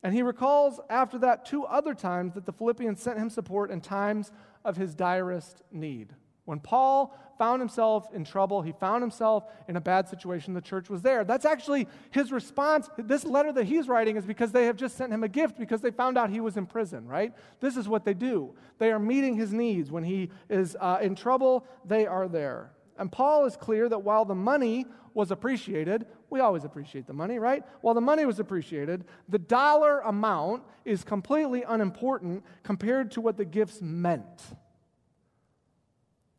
And 0.03 0.13
he 0.13 0.21
recalls 0.21 0.79
after 0.89 1.17
that 1.19 1.45
two 1.45 1.65
other 1.65 1.95
times 1.95 2.35
that 2.35 2.45
the 2.45 2.53
Philippians 2.53 3.01
sent 3.01 3.17
him 3.17 3.31
support 3.31 3.71
in 3.71 3.81
times 3.81 4.31
of 4.67 4.77
his 4.77 4.93
direst 4.93 5.63
need. 5.71 6.13
When 6.45 6.59
Paul 6.59 7.17
found 7.37 7.61
himself 7.61 8.07
in 8.13 8.23
trouble, 8.23 8.61
he 8.61 8.71
found 8.71 9.01
himself 9.01 9.45
in 9.67 9.75
a 9.75 9.81
bad 9.81 10.07
situation, 10.07 10.53
the 10.53 10.61
church 10.61 10.89
was 10.89 11.01
there. 11.01 11.23
That's 11.23 11.45
actually 11.45 11.87
his 12.11 12.31
response. 12.31 12.89
This 12.97 13.25
letter 13.25 13.51
that 13.53 13.65
he's 13.65 13.87
writing 13.87 14.17
is 14.17 14.25
because 14.25 14.51
they 14.51 14.65
have 14.65 14.75
just 14.75 14.97
sent 14.97 15.11
him 15.13 15.23
a 15.23 15.27
gift 15.27 15.57
because 15.57 15.81
they 15.81 15.91
found 15.91 16.17
out 16.17 16.29
he 16.29 16.39
was 16.39 16.57
in 16.57 16.65
prison, 16.65 17.07
right? 17.07 17.33
This 17.59 17.77
is 17.77 17.87
what 17.87 18.05
they 18.05 18.13
do. 18.13 18.53
They 18.77 18.91
are 18.91 18.99
meeting 18.99 19.35
his 19.35 19.53
needs. 19.53 19.91
When 19.91 20.03
he 20.03 20.29
is 20.49 20.75
uh, 20.79 20.99
in 21.01 21.15
trouble, 21.15 21.65
they 21.85 22.05
are 22.05 22.27
there. 22.27 22.71
And 22.97 23.11
Paul 23.11 23.45
is 23.45 23.55
clear 23.55 23.89
that 23.89 23.99
while 23.99 24.25
the 24.25 24.35
money 24.35 24.85
was 25.13 25.31
appreciated, 25.31 26.05
we 26.29 26.39
always 26.39 26.63
appreciate 26.63 27.07
the 27.07 27.13
money, 27.13 27.39
right? 27.39 27.63
While 27.81 27.95
the 27.95 28.01
money 28.01 28.25
was 28.25 28.39
appreciated, 28.39 29.05
the 29.29 29.39
dollar 29.39 29.99
amount 30.01 30.63
is 30.85 31.03
completely 31.03 31.63
unimportant 31.63 32.43
compared 32.63 33.11
to 33.11 33.21
what 33.21 33.37
the 33.37 33.45
gifts 33.45 33.81
meant 33.81 34.41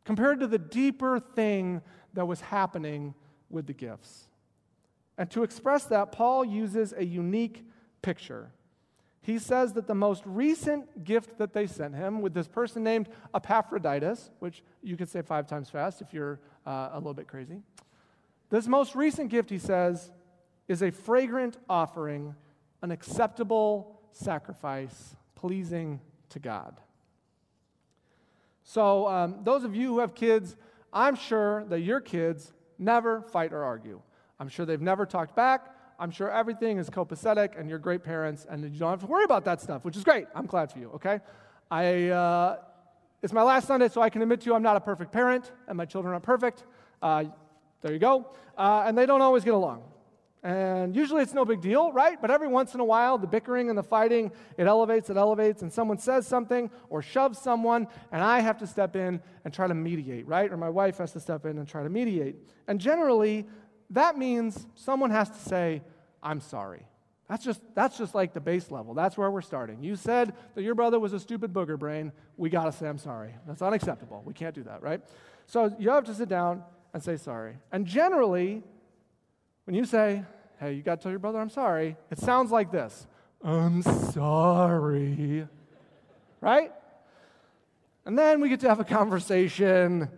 compared 0.09 0.39
to 0.39 0.47
the 0.47 0.57
deeper 0.57 1.19
thing 1.19 1.83
that 2.15 2.25
was 2.25 2.41
happening 2.41 3.13
with 3.47 3.67
the 3.67 3.73
gifts. 3.73 4.27
And 5.19 5.29
to 5.29 5.43
express 5.43 5.85
that, 5.85 6.11
Paul 6.11 6.43
uses 6.43 6.95
a 6.97 7.05
unique 7.05 7.63
picture. 8.01 8.51
He 9.21 9.37
says 9.37 9.73
that 9.73 9.85
the 9.85 9.93
most 9.93 10.23
recent 10.25 11.03
gift 11.03 11.37
that 11.37 11.53
they 11.53 11.67
sent 11.67 11.93
him 11.93 12.23
with 12.23 12.33
this 12.33 12.47
person 12.47 12.83
named 12.83 13.07
Epaphroditus, 13.35 14.31
which 14.39 14.63
you 14.81 14.97
could 14.97 15.09
say 15.09 15.21
five 15.21 15.45
times 15.45 15.69
fast 15.69 16.01
if 16.01 16.11
you're 16.11 16.39
uh, 16.65 16.89
a 16.93 16.97
little 16.97 17.13
bit 17.13 17.27
crazy. 17.27 17.61
This 18.49 18.67
most 18.67 18.95
recent 18.95 19.29
gift, 19.29 19.49
he 19.49 19.59
says, 19.59 20.11
is 20.67 20.81
a 20.81 20.91
fragrant 20.91 21.57
offering, 21.69 22.35
an 22.81 22.91
acceptable 22.91 23.99
sacrifice, 24.11 25.15
pleasing 25.35 25.99
to 26.29 26.39
God. 26.39 26.79
So, 28.63 29.07
um, 29.07 29.39
those 29.43 29.63
of 29.63 29.75
you 29.75 29.87
who 29.87 29.99
have 29.99 30.13
kids, 30.13 30.55
I'm 30.93 31.15
sure 31.15 31.65
that 31.65 31.79
your 31.79 31.99
kids 31.99 32.53
never 32.77 33.21
fight 33.21 33.51
or 33.51 33.63
argue. 33.63 34.01
I'm 34.39 34.47
sure 34.47 34.65
they've 34.65 34.81
never 34.81 35.05
talked 35.05 35.35
back. 35.35 35.75
I'm 35.99 36.11
sure 36.11 36.31
everything 36.31 36.77
is 36.77 36.89
copacetic 36.89 37.59
and 37.59 37.69
you're 37.69 37.79
great 37.79 38.03
parents 38.03 38.45
and 38.49 38.63
you 38.63 38.79
don't 38.79 38.89
have 38.89 39.01
to 39.01 39.07
worry 39.07 39.25
about 39.25 39.43
that 39.45 39.59
stuff, 39.59 39.83
which 39.83 39.97
is 39.97 40.03
great. 40.03 40.27
I'm 40.33 40.45
glad 40.45 40.71
for 40.71 40.79
you, 40.79 40.91
okay? 40.95 41.19
I, 41.69 42.07
uh, 42.07 42.57
it's 43.21 43.33
my 43.33 43.43
last 43.43 43.67
Sunday, 43.67 43.89
so 43.89 44.01
I 44.01 44.09
can 44.09 44.21
admit 44.21 44.41
to 44.41 44.45
you 44.47 44.55
I'm 44.55 44.63
not 44.63 44.77
a 44.77 44.81
perfect 44.81 45.11
parent 45.11 45.51
and 45.67 45.77
my 45.77 45.85
children 45.85 46.13
aren't 46.13 46.23
perfect. 46.23 46.63
Uh, 47.01 47.25
there 47.81 47.93
you 47.93 47.99
go. 47.99 48.27
Uh, 48.57 48.83
and 48.85 48.97
they 48.97 49.05
don't 49.05 49.21
always 49.21 49.43
get 49.43 49.53
along. 49.53 49.83
And 50.41 50.95
usually 50.95 51.21
it's 51.21 51.33
no 51.33 51.43
big 51.43 51.59
deal, 51.59 51.91
right? 51.91 52.19
But 52.21 52.31
every 52.31 52.47
once 52.47 52.73
in 52.73 52.79
a 52.79 52.85
while, 52.85 53.17
the 53.17 53.27
bickering 53.27 53.69
and 53.69 53.77
the 53.77 53.83
fighting, 53.83 54.31
it 54.57 54.67
elevates, 54.67 55.09
it 55.09 55.17
elevates, 55.17 55.63
and 55.63 55.71
someone 55.71 55.97
says 55.97 56.25
something 56.25 56.71
or 56.89 57.01
shoves 57.01 57.39
someone, 57.39 57.87
and 58.13 58.23
I 58.23 58.39
have 58.39 58.57
to 58.59 58.67
step 58.67 58.95
in 58.95 59.21
and 59.43 59.53
try 59.53 59.67
to 59.67 59.73
mediate, 59.73 60.25
right? 60.27 60.49
Or 60.49 60.55
my 60.55 60.69
wife 60.69 60.99
has 60.99 61.11
to 61.11 61.19
step 61.19 61.45
in 61.45 61.57
and 61.57 61.67
try 61.67 61.83
to 61.83 61.89
mediate. 61.89 62.37
And 62.69 62.79
generally, 62.79 63.47
that 63.89 64.17
means 64.17 64.65
someone 64.75 65.09
has 65.09 65.29
to 65.29 65.39
say, 65.39 65.81
I'm 66.23 66.39
sorry. 66.39 66.85
That's 67.29 67.45
just, 67.45 67.61
that's 67.75 67.95
just 67.95 68.15
like 68.15 68.33
the 68.33 68.39
base 68.39 68.71
level. 68.71 68.95
That's 68.95 69.15
where 69.15 69.29
we're 69.29 69.41
starting. 69.41 69.83
You 69.83 69.95
said 69.95 70.33
that 70.55 70.63
your 70.63 70.73
brother 70.73 70.99
was 70.99 71.13
a 71.13 71.19
stupid 71.19 71.53
booger 71.53 71.77
brain. 71.77 72.11
We 72.37 72.49
got 72.49 72.65
to 72.65 72.71
say, 72.71 72.87
I'm 72.87 72.97
sorry. 72.97 73.35
That's 73.47 73.61
unacceptable. 73.61 74.23
We 74.25 74.33
can't 74.33 74.55
do 74.55 74.63
that, 74.63 74.81
right? 74.81 74.99
So 75.45 75.73
you 75.77 75.91
have 75.91 76.05
to 76.05 76.13
sit 76.15 76.27
down 76.27 76.63
and 76.91 77.03
say 77.03 77.17
sorry. 77.17 77.57
And 77.71 77.85
generally, 77.85 78.63
when 79.65 79.75
you 79.75 79.85
say, 79.85 80.23
hey, 80.59 80.73
you 80.73 80.81
got 80.81 80.95
to 80.95 81.03
tell 81.03 81.11
your 81.11 81.19
brother 81.19 81.39
I'm 81.39 81.51
sorry, 81.51 81.95
it 82.09 82.17
sounds 82.17 82.51
like 82.51 82.71
this 82.71 83.05
I'm 83.43 83.83
sorry. 83.83 85.47
Right? 86.41 86.71
And 88.05 88.17
then 88.17 88.41
we 88.41 88.49
get 88.49 88.61
to 88.61 88.69
have 88.69 88.79
a 88.79 88.85
conversation 88.85 90.09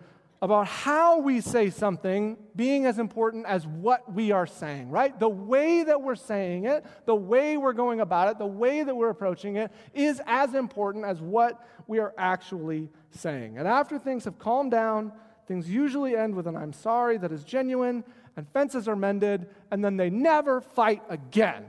about 0.41 0.65
how 0.67 1.19
we 1.19 1.39
say 1.39 1.69
something 1.69 2.35
being 2.55 2.87
as 2.87 2.97
important 2.97 3.45
as 3.45 3.67
what 3.67 4.11
we 4.11 4.31
are 4.31 4.47
saying, 4.47 4.89
right? 4.89 5.19
The 5.19 5.29
way 5.29 5.83
that 5.83 6.01
we're 6.01 6.15
saying 6.15 6.65
it, 6.65 6.83
the 7.05 7.15
way 7.15 7.57
we're 7.57 7.73
going 7.73 7.99
about 7.99 8.29
it, 8.29 8.39
the 8.39 8.47
way 8.47 8.81
that 8.81 8.95
we're 8.95 9.11
approaching 9.11 9.57
it 9.57 9.71
is 9.93 10.19
as 10.25 10.55
important 10.55 11.05
as 11.05 11.21
what 11.21 11.63
we 11.85 11.99
are 11.99 12.13
actually 12.17 12.89
saying. 13.11 13.59
And 13.59 13.67
after 13.67 13.99
things 13.99 14.25
have 14.25 14.39
calmed 14.39 14.71
down, 14.71 15.11
things 15.47 15.69
usually 15.69 16.15
end 16.15 16.33
with 16.33 16.47
an 16.47 16.55
I'm 16.55 16.73
sorry 16.73 17.17
that 17.17 17.31
is 17.31 17.43
genuine 17.43 18.03
and 18.35 18.47
fences 18.49 18.87
are 18.87 18.95
mended, 18.95 19.47
and 19.69 19.83
then 19.83 19.97
they 19.97 20.09
never 20.09 20.61
fight 20.61 21.03
again 21.09 21.65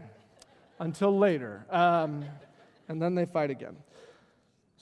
until 0.79 1.19
later. 1.19 1.67
Um, 1.71 2.25
and 2.89 3.03
then 3.03 3.15
they 3.15 3.27
fight 3.27 3.51
again. 3.51 3.77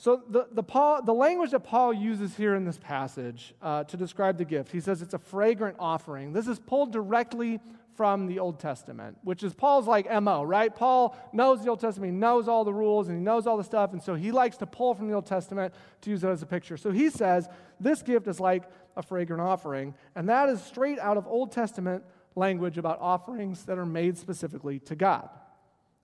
So, 0.00 0.22
the, 0.30 0.46
the, 0.50 0.62
Paul, 0.62 1.02
the 1.02 1.12
language 1.12 1.50
that 1.50 1.60
Paul 1.60 1.92
uses 1.92 2.34
here 2.34 2.54
in 2.54 2.64
this 2.64 2.78
passage 2.78 3.54
uh, 3.60 3.84
to 3.84 3.98
describe 3.98 4.38
the 4.38 4.46
gift, 4.46 4.72
he 4.72 4.80
says 4.80 5.02
it's 5.02 5.12
a 5.12 5.18
fragrant 5.18 5.76
offering. 5.78 6.32
This 6.32 6.48
is 6.48 6.58
pulled 6.58 6.90
directly 6.90 7.60
from 7.96 8.26
the 8.26 8.38
Old 8.38 8.58
Testament, 8.58 9.18
which 9.24 9.42
is 9.42 9.52
Paul's 9.52 9.86
like 9.86 10.10
MO, 10.22 10.42
right? 10.42 10.74
Paul 10.74 11.14
knows 11.34 11.62
the 11.62 11.68
Old 11.68 11.80
Testament, 11.80 12.14
he 12.14 12.18
knows 12.18 12.48
all 12.48 12.64
the 12.64 12.72
rules, 12.72 13.08
and 13.08 13.18
he 13.18 13.22
knows 13.22 13.46
all 13.46 13.58
the 13.58 13.62
stuff, 13.62 13.92
and 13.92 14.02
so 14.02 14.14
he 14.14 14.32
likes 14.32 14.56
to 14.56 14.66
pull 14.66 14.94
from 14.94 15.06
the 15.06 15.12
Old 15.12 15.26
Testament 15.26 15.74
to 16.00 16.08
use 16.08 16.24
it 16.24 16.28
as 16.28 16.40
a 16.40 16.46
picture. 16.46 16.78
So 16.78 16.92
he 16.92 17.10
says 17.10 17.46
this 17.78 18.00
gift 18.00 18.26
is 18.26 18.40
like 18.40 18.62
a 18.96 19.02
fragrant 19.02 19.42
offering, 19.42 19.94
and 20.16 20.30
that 20.30 20.48
is 20.48 20.62
straight 20.62 20.98
out 20.98 21.18
of 21.18 21.26
Old 21.26 21.52
Testament 21.52 22.04
language 22.36 22.78
about 22.78 22.98
offerings 23.02 23.66
that 23.66 23.76
are 23.76 23.84
made 23.84 24.16
specifically 24.16 24.78
to 24.78 24.96
God. 24.96 25.28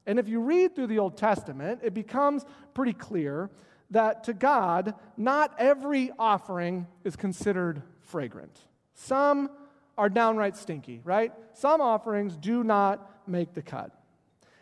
And 0.05 0.19
if 0.19 0.29
you 0.29 0.41
read 0.41 0.75
through 0.75 0.89
the 0.89 0.99
Old 0.99 1.17
Testament, 1.17 1.81
it 1.83 1.95
becomes 1.95 2.45
pretty 2.75 2.93
clear 2.93 3.49
that 3.91 4.25
to 4.25 4.33
God, 4.33 4.95
not 5.17 5.55
every 5.59 6.11
offering 6.19 6.87
is 7.05 7.17
considered 7.17 7.83
fragrant. 8.01 8.59
Some 8.95 9.51
are 9.99 10.09
downright 10.09 10.57
stinky, 10.57 11.01
right? 11.05 11.33
Some 11.55 11.81
offerings 11.81 12.37
do 12.37 12.65
not 12.65 13.11
make 13.27 13.55
the 13.55 13.63
cut. 13.63 13.93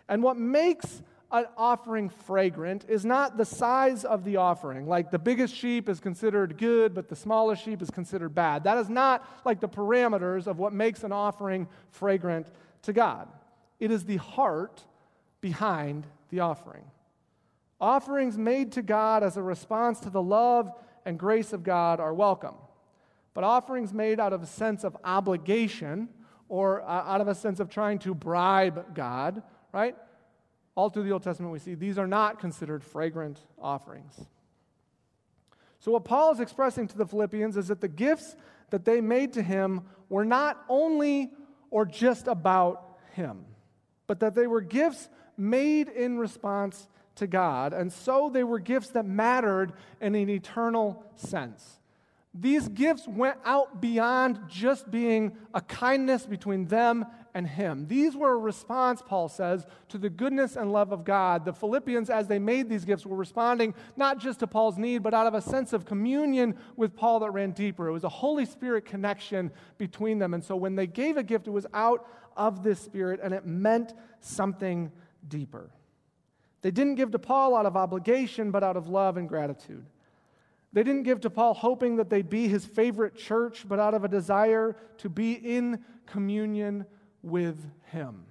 And 0.09 0.23
what 0.23 0.37
makes 0.37 1.03
an 1.33 1.47
offering 1.57 2.09
fragrant 2.09 2.85
is 2.89 3.05
not 3.05 3.37
the 3.37 3.45
size 3.45 4.05
of 4.05 4.25
the 4.25 4.37
offering. 4.37 4.87
Like 4.87 5.11
the 5.11 5.19
biggest 5.19 5.55
sheep 5.55 5.89
is 5.89 5.99
considered 5.99 6.59
good, 6.59 6.95
but 6.95 7.09
the 7.09 7.17
smallest 7.17 7.65
sheep 7.65 7.83
is 7.83 7.91
considered 7.91 8.35
bad. 8.35 8.65
That 8.65 8.79
is 8.79 8.89
not 8.89 9.27
like 9.45 9.61
the 9.61 9.69
parameters 9.69 10.47
of 10.47 10.59
what 10.59 10.73
makes 10.73 11.03
an 11.03 11.11
offering 11.11 11.67
fragrant 11.91 12.47
to 12.83 12.93
God. 12.93 13.29
It 13.81 13.91
is 13.91 14.05
the 14.05 14.19
heart 14.19 14.85
behind 15.41 16.07
the 16.31 16.41
offering. 16.41 16.85
Offerings 17.81 18.39
made 18.39 18.73
to 18.73 18.83
God 18.83 19.23
as 19.23 19.37
a 19.37 19.43
response 19.43 20.01
to 20.01 20.11
the 20.11 20.23
love 20.23 20.71
and 21.05 21.19
grace 21.19 21.53
of 21.53 21.63
God 21.63 22.01
are 22.01 22.15
welcome. 22.15 22.55
But 23.35 23.45
offerings 23.45 23.93
made 23.93 24.21
out 24.21 24.33
of 24.33 24.43
a 24.43 24.47
sense 24.47 24.85
of 24.85 24.97
obligation 25.05 26.09
or 26.49 26.83
uh, 26.83 26.87
out 26.87 27.21
of 27.21 27.29
a 27.29 27.35
sense 27.35 27.59
of 27.59 27.69
trying 27.69 27.99
to 28.01 28.15
bribe 28.15 28.95
God, 28.95 29.43
right? 29.73 29.97
All 30.77 30.89
through 30.89 31.03
the 31.03 31.11
Old 31.11 31.25
Testament, 31.25 31.53
we 31.53 31.59
see 31.59 31.75
these 31.75 31.99
are 31.99 32.07
not 32.07 32.39
considered 32.39 32.85
fragrant 32.85 33.41
offerings. 33.61 34.21
So, 35.81 35.93
what 35.93 36.05
Paul 36.05 36.33
is 36.33 36.41
expressing 36.41 36.87
to 36.89 36.97
the 36.97 37.07
Philippians 37.07 37.57
is 37.57 37.69
that 37.69 37.81
the 37.81 37.89
gifts 37.89 38.37
that 38.71 38.85
they 38.85 39.01
made 39.01 39.33
to 39.35 39.43
him 39.43 39.83
were 40.09 40.25
not 40.25 40.65
only 40.69 41.33
or 41.71 41.85
just 41.85 42.29
about 42.29 42.99
him, 43.13 43.45
but 44.07 44.21
that 44.21 44.35
they 44.35 44.47
were 44.47 44.61
gifts 44.61 45.09
made 45.37 45.89
in 45.89 46.19
response 46.19 46.89
to 47.17 47.27
God. 47.27 47.73
And 47.73 47.93
so 47.93 48.31
they 48.33 48.45
were 48.45 48.59
gifts 48.59 48.91
that 48.91 49.07
mattered 49.07 49.73
in 50.01 50.15
an 50.15 50.29
eternal 50.29 51.05
sense. 51.15 51.81
These 52.37 52.69
gifts 52.69 53.07
went 53.07 53.39
out 53.45 53.81
beyond 53.81 54.41
just 54.49 54.91
being 54.91 55.37
a 55.55 55.61
kindness 55.61 56.27
between 56.27 56.67
them 56.67 57.07
and 57.33 57.47
Him. 57.47 57.87
These 57.87 58.17
were 58.17 58.33
a 58.33 58.37
response, 58.37 59.03
Paul 59.07 59.29
says, 59.29 59.67
to 59.89 59.99
the 59.99 60.11
goodness 60.11 60.57
and 60.57 60.73
love 60.73 60.91
of 60.91 61.05
God. 61.05 61.45
The 61.45 61.53
Philippians, 61.53 62.11
as 62.11 62.27
they 62.27 62.41
made 62.41 62.69
these 62.69 62.85
gifts, 62.85 63.07
were 63.07 63.17
responding 63.17 63.73
not 63.97 64.19
just 64.19 64.41
to 64.41 64.49
Paul's 64.49 64.79
need, 64.79 65.05
but 65.05 65.15
out 65.15 65.29
of 65.29 65.35
a 65.35 65.41
sense 65.41 65.73
of 65.73 65.85
communion 65.85 66.57
with 66.75 66.97
Paul 66.97 67.21
that 67.21 67.31
ran 67.31 67.53
deeper. 67.53 67.87
It 67.87 67.93
was 67.93 68.05
a 68.05 68.09
Holy 68.09 68.47
Spirit 68.47 68.85
connection 68.85 69.53
between 69.79 70.19
them. 70.19 70.35
And 70.35 70.43
so 70.43 70.57
when 70.57 70.75
they 70.75 70.89
gave 70.89 71.17
a 71.17 71.23
gift, 71.23 71.47
it 71.47 71.53
was 71.53 71.67
out 71.73 72.05
of 72.37 72.65
this 72.65 72.81
Spirit 72.81 73.21
and 73.23 73.33
it 73.33 73.47
meant 73.47 73.95
something 74.19 74.91
deeper. 75.29 75.71
They 76.65 76.71
didn't 76.71 76.95
give 76.95 77.11
to 77.11 77.19
Paul 77.19 77.55
out 77.55 77.67
of 77.67 77.77
obligation, 77.77 78.51
but 78.51 78.65
out 78.65 78.79
of 78.79 78.89
love 78.89 79.19
and 79.19 79.29
gratitude. 79.29 79.85
They 80.73 80.83
didn't 80.83 81.03
give 81.03 81.21
to 81.21 81.29
Paul 81.29 81.53
hoping 81.53 81.97
that 81.97 82.09
they'd 82.09 82.31
be 82.31 82.49
his 82.49 82.65
favorite 82.65 83.17
church, 83.17 83.69
but 83.69 83.79
out 83.79 83.93
of 83.93 84.03
a 84.03 84.09
desire 84.09 84.75
to 84.97 85.11
be 85.11 85.35
in 85.35 85.85
communion 86.07 86.87
with 87.23 87.59
him. 87.93 88.25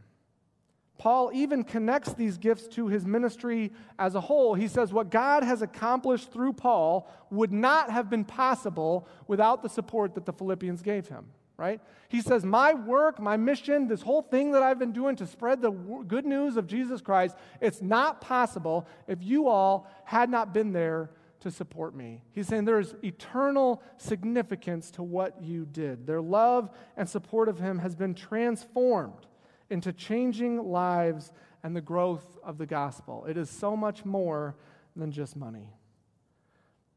Paul 0.98 1.30
even 1.32 1.64
connects 1.64 2.14
these 2.14 2.40
gifts 2.40 2.68
to 2.70 2.88
his 2.88 3.06
ministry 3.06 3.72
as 4.00 4.16
a 4.16 4.22
whole. 4.22 4.56
He 4.56 4.68
says 4.68 4.92
what 4.92 5.12
God 5.12 5.44
has 5.44 5.62
accomplished 5.62 6.34
through 6.34 6.54
Paul 6.54 7.08
would 7.30 7.54
not 7.54 7.92
have 7.92 8.10
been 8.10 8.26
possible 8.26 9.08
without 9.28 9.62
the 9.62 9.70
support 9.70 10.16
that 10.16 10.26
the 10.26 10.34
Philippians 10.34 10.82
gave 10.82 11.08
him, 11.08 11.28
right? 11.58 11.80
He 12.10 12.22
says, 12.22 12.44
My 12.44 12.74
work, 12.74 13.20
my 13.20 13.38
mission, 13.38 13.88
this 13.88 14.02
whole 14.02 14.22
thing 14.22 14.52
that 14.52 14.64
I've 14.64 14.80
been 14.80 14.92
doing 14.92 15.16
to 15.18 15.28
spread 15.28 15.62
the 15.62 15.72
good 15.72 16.26
news 16.26 16.58
of 16.58 16.68
Jesus 16.68 17.02
Christ, 17.02 17.36
it's 17.62 17.82
not 17.82 18.22
possible 18.22 18.88
if 19.08 19.20
you 19.22 19.48
all 19.48 19.88
had 20.06 20.30
not 20.30 20.54
been 20.54 20.72
there 20.74 21.10
to 21.42 21.52
support 21.52 21.94
me. 21.94 22.22
He's 22.32 22.48
saying 22.48 22.66
there 22.66 22.80
is 22.80 22.96
eternal 23.04 23.82
significance 23.98 24.92
to 24.92 25.04
what 25.04 25.42
you 25.42 25.66
did. 25.66 26.08
Their 26.08 26.22
love 26.22 26.70
and 26.96 27.08
support 27.08 27.50
of 27.50 27.60
him 27.60 27.80
has 27.80 27.96
been 27.96 28.14
transformed 28.14 29.28
into 29.70 29.92
changing 29.92 30.64
lives 30.64 31.32
and 31.64 31.76
the 31.76 31.82
growth 31.82 32.26
of 32.44 32.58
the 32.58 32.66
gospel. 32.66 33.26
It 33.26 33.38
is 33.38 33.50
so 33.50 33.76
much 33.76 34.06
more 34.06 34.56
than 34.96 35.12
just 35.12 35.36
money. 35.36 35.68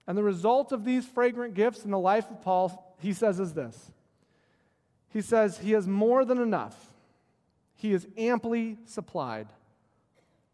And 0.06 0.16
the 0.16 0.22
result 0.22 0.70
of 0.70 0.84
these 0.84 1.04
fragrant 1.04 1.54
gifts 1.54 1.84
in 1.84 1.90
the 1.90 1.98
life 1.98 2.30
of 2.30 2.40
Paul, 2.42 2.96
he 3.00 3.12
says, 3.12 3.40
is 3.40 3.52
this. 3.52 3.90
He 5.16 5.22
says, 5.22 5.56
He 5.56 5.72
has 5.72 5.88
more 5.88 6.26
than 6.26 6.36
enough. 6.36 6.92
He 7.74 7.94
is 7.94 8.06
amply 8.18 8.76
supplied. 8.84 9.46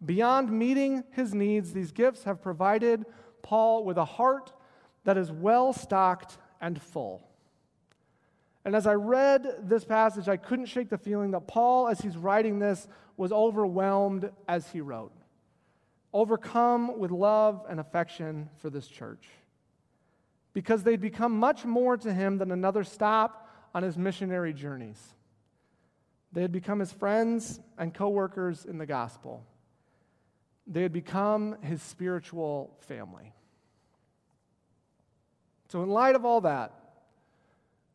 Beyond 0.04 0.52
meeting 0.52 1.02
his 1.10 1.34
needs, 1.34 1.72
these 1.72 1.90
gifts 1.90 2.22
have 2.22 2.40
provided 2.40 3.04
Paul 3.42 3.82
with 3.82 3.96
a 3.98 4.04
heart 4.04 4.52
that 5.02 5.18
is 5.18 5.32
well 5.32 5.72
stocked 5.72 6.38
and 6.60 6.80
full. 6.80 7.26
And 8.64 8.76
as 8.76 8.86
I 8.86 8.94
read 8.94 9.48
this 9.64 9.84
passage, 9.84 10.28
I 10.28 10.36
couldn't 10.36 10.66
shake 10.66 10.90
the 10.90 10.96
feeling 10.96 11.32
that 11.32 11.48
Paul, 11.48 11.88
as 11.88 12.00
he's 12.00 12.16
writing 12.16 12.60
this, 12.60 12.86
was 13.16 13.32
overwhelmed 13.32 14.30
as 14.46 14.70
he 14.70 14.80
wrote, 14.80 15.12
overcome 16.12 17.00
with 17.00 17.10
love 17.10 17.66
and 17.68 17.80
affection 17.80 18.48
for 18.58 18.70
this 18.70 18.86
church. 18.86 19.26
Because 20.54 20.84
they'd 20.84 21.00
become 21.00 21.36
much 21.36 21.64
more 21.64 21.96
to 21.96 22.14
him 22.14 22.38
than 22.38 22.52
another 22.52 22.84
stop 22.84 23.41
on 23.74 23.82
his 23.82 23.96
missionary 23.96 24.52
journeys. 24.52 25.00
They 26.32 26.42
had 26.42 26.52
become 26.52 26.78
his 26.78 26.92
friends 26.92 27.60
and 27.78 27.92
co 27.92 28.08
workers 28.08 28.64
in 28.64 28.78
the 28.78 28.86
gospel. 28.86 29.44
They 30.66 30.82
had 30.82 30.92
become 30.92 31.56
his 31.62 31.82
spiritual 31.82 32.76
family. 32.80 33.34
So, 35.68 35.82
in 35.82 35.90
light 35.90 36.14
of 36.14 36.24
all 36.24 36.42
that, 36.42 36.72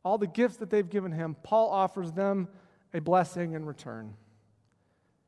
all 0.04 0.18
the 0.18 0.28
gifts 0.28 0.58
that 0.58 0.70
they've 0.70 0.90
given 0.90 1.12
him, 1.12 1.36
Paul 1.44 1.70
offers 1.70 2.12
them 2.12 2.48
a 2.94 3.00
blessing 3.02 3.54
in 3.54 3.66
return. 3.66 4.14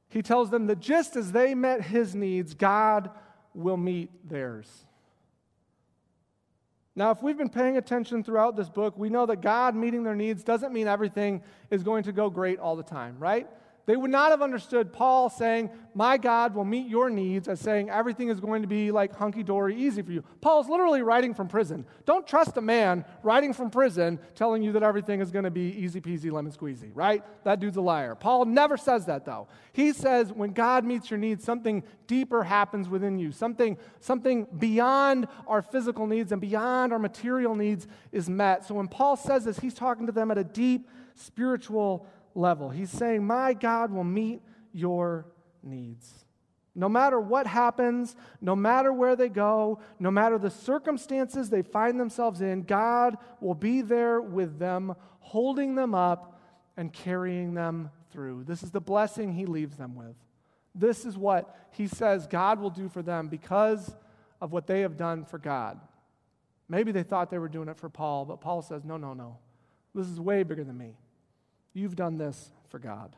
He 0.10 0.22
tells 0.22 0.50
them 0.50 0.68
that 0.68 0.79
just 0.79 1.15
as 1.15 1.32
they 1.32 1.53
met 1.53 1.84
his 1.84 2.15
needs, 2.15 2.53
God 2.53 3.12
will 3.53 3.77
meet 3.77 4.27
theirs. 4.27 4.86
Now, 7.00 7.12
if 7.12 7.24
we've 7.24 7.38
been 7.38 7.48
paying 7.48 7.77
attention 7.77 8.25
throughout 8.25 8.58
this 8.58 8.68
book, 8.68 8.94
we 8.98 9.10
know 9.10 9.25
that 9.25 9.39
God 9.39 9.74
meeting 9.74 10.03
their 10.03 10.18
needs 10.18 10.44
doesn't 10.44 10.74
mean 10.74 10.86
everything 10.86 11.41
is 11.72 11.82
going 11.82 12.03
to 12.03 12.12
go 12.12 12.29
great 12.29 12.60
all 12.60 12.75
the 12.75 12.84
time, 12.84 13.15
right? 13.18 13.48
They 13.86 13.96
would 13.96 14.12
not 14.12 14.30
have 14.30 14.42
understood 14.42 14.94
Paul 14.94 15.30
saying, 15.30 15.72
My 15.96 16.18
God 16.18 16.54
will 16.54 16.66
meet 16.66 16.88
your 16.88 17.10
needs, 17.10 17.48
as 17.48 17.60
saying 17.60 17.90
everything 17.90 18.30
is 18.30 18.40
going 18.40 18.62
to 18.62 18.68
be 18.68 18.92
like 18.92 19.16
hunky 19.16 19.42
dory, 19.42 19.76
easy 19.76 20.02
for 20.02 20.12
you. 20.12 20.24
Paul's 20.42 20.70
literally 20.70 21.02
writing 21.02 21.34
from 21.34 21.48
prison. 21.48 21.86
Don't 22.06 22.28
trust 22.28 22.58
a 22.58 22.62
man 22.62 23.04
writing 23.24 23.52
from 23.52 23.70
prison 23.70 24.20
telling 24.36 24.62
you 24.62 24.72
that 24.74 24.84
everything 24.84 25.22
is 25.22 25.32
going 25.32 25.46
to 25.46 25.52
be 25.52 25.72
easy 25.72 26.00
peasy, 26.02 26.32
lemon 26.32 26.52
squeezy, 26.52 26.92
right? 26.94 27.24
That 27.44 27.60
dude's 27.60 27.78
a 27.78 27.82
liar. 27.82 28.14
Paul 28.16 28.46
never 28.46 28.78
says 28.78 29.06
that, 29.08 29.26
though. 29.26 29.48
He 29.74 29.92
says, 29.94 30.32
When 30.32 30.54
God 30.54 30.86
meets 30.86 31.10
your 31.10 31.18
needs, 31.18 31.44
something 31.44 31.84
deeper 32.06 32.44
happens 32.44 32.90
within 32.90 33.18
you, 33.18 33.32
something, 33.32 33.78
something 34.00 34.46
beyond 34.60 35.28
our 35.48 35.62
physical 35.62 36.06
needs 36.06 36.32
and 36.32 36.40
beyond 36.40 36.94
our 36.94 37.00
material 37.00 37.56
needs 37.56 37.88
is 38.12 38.30
met. 38.30 38.66
So 38.66 38.76
when 38.76 38.88
Paul 38.88 39.16
says 39.16 39.46
this, 39.46 39.60
he's 39.60 39.74
talking 39.74 40.06
to 40.06 40.12
them 40.12 40.30
at 40.32 40.38
a 40.38 40.44
deep 40.44 40.88
spiritual 41.16 41.80
level. 41.90 42.10
He's 42.69 42.89
saying, 42.89 43.25
My 43.25 43.53
God 43.53 43.91
will 43.91 44.03
meet 44.03 44.41
your 44.72 45.25
needs. 45.63 46.25
No 46.75 46.88
matter 46.88 47.19
what 47.19 47.48
happens, 47.48 48.15
no 48.39 48.55
matter 48.55 48.93
where 48.93 49.15
they 49.15 49.27
go, 49.27 49.81
no 50.00 50.10
matter 50.10 50.38
the 50.38 50.50
circumstances 50.50 51.50
they 51.50 51.62
find 51.62 52.00
themselves 52.00 52.41
in, 52.41 52.62
God 52.62 53.17
will 53.41 53.55
be 53.55 53.81
there 53.81 54.22
with 54.22 54.60
them, 54.60 54.96
holding 55.19 55.75
them 55.75 55.93
up 55.93 56.39
and 56.77 56.93
carrying 56.93 57.53
them 57.53 57.89
through. 58.12 58.46
This 58.46 58.63
is 58.63 58.72
the 58.72 58.79
blessing 58.79 59.34
he 59.34 59.46
leaves 59.46 59.75
them 59.75 59.96
with. 59.96 60.15
This 60.73 61.06
is 61.06 61.17
what 61.17 61.54
he 61.71 61.88
says 61.88 62.28
God 62.28 62.60
will 62.60 62.69
do 62.69 62.88
for 62.88 63.02
them 63.02 63.28
because 63.28 63.93
of 64.39 64.54
what 64.54 64.67
they 64.67 64.82
have 64.82 64.95
done 64.95 65.25
for 65.25 65.38
God. 65.38 65.80
Maybe 66.69 66.91
they 66.91 67.04
thought 67.04 67.32
they 67.32 67.39
were 67.39 67.49
doing 67.49 67.67
it 67.67 67.78
for 67.78 67.89
Paul, 67.89 68.25
but 68.25 68.39
Paul 68.39 68.62
says, 68.62 68.86
No, 68.86 68.95
no, 68.95 69.13
no. 69.13 69.38
This 69.93 70.08
is 70.08 70.19
way 70.19 70.43
bigger 70.43 70.63
than 70.63 70.78
me. 70.78 70.95
You've 71.73 71.95
done 71.95 72.17
this 72.17 72.51
for 72.69 72.79
God. 72.79 73.15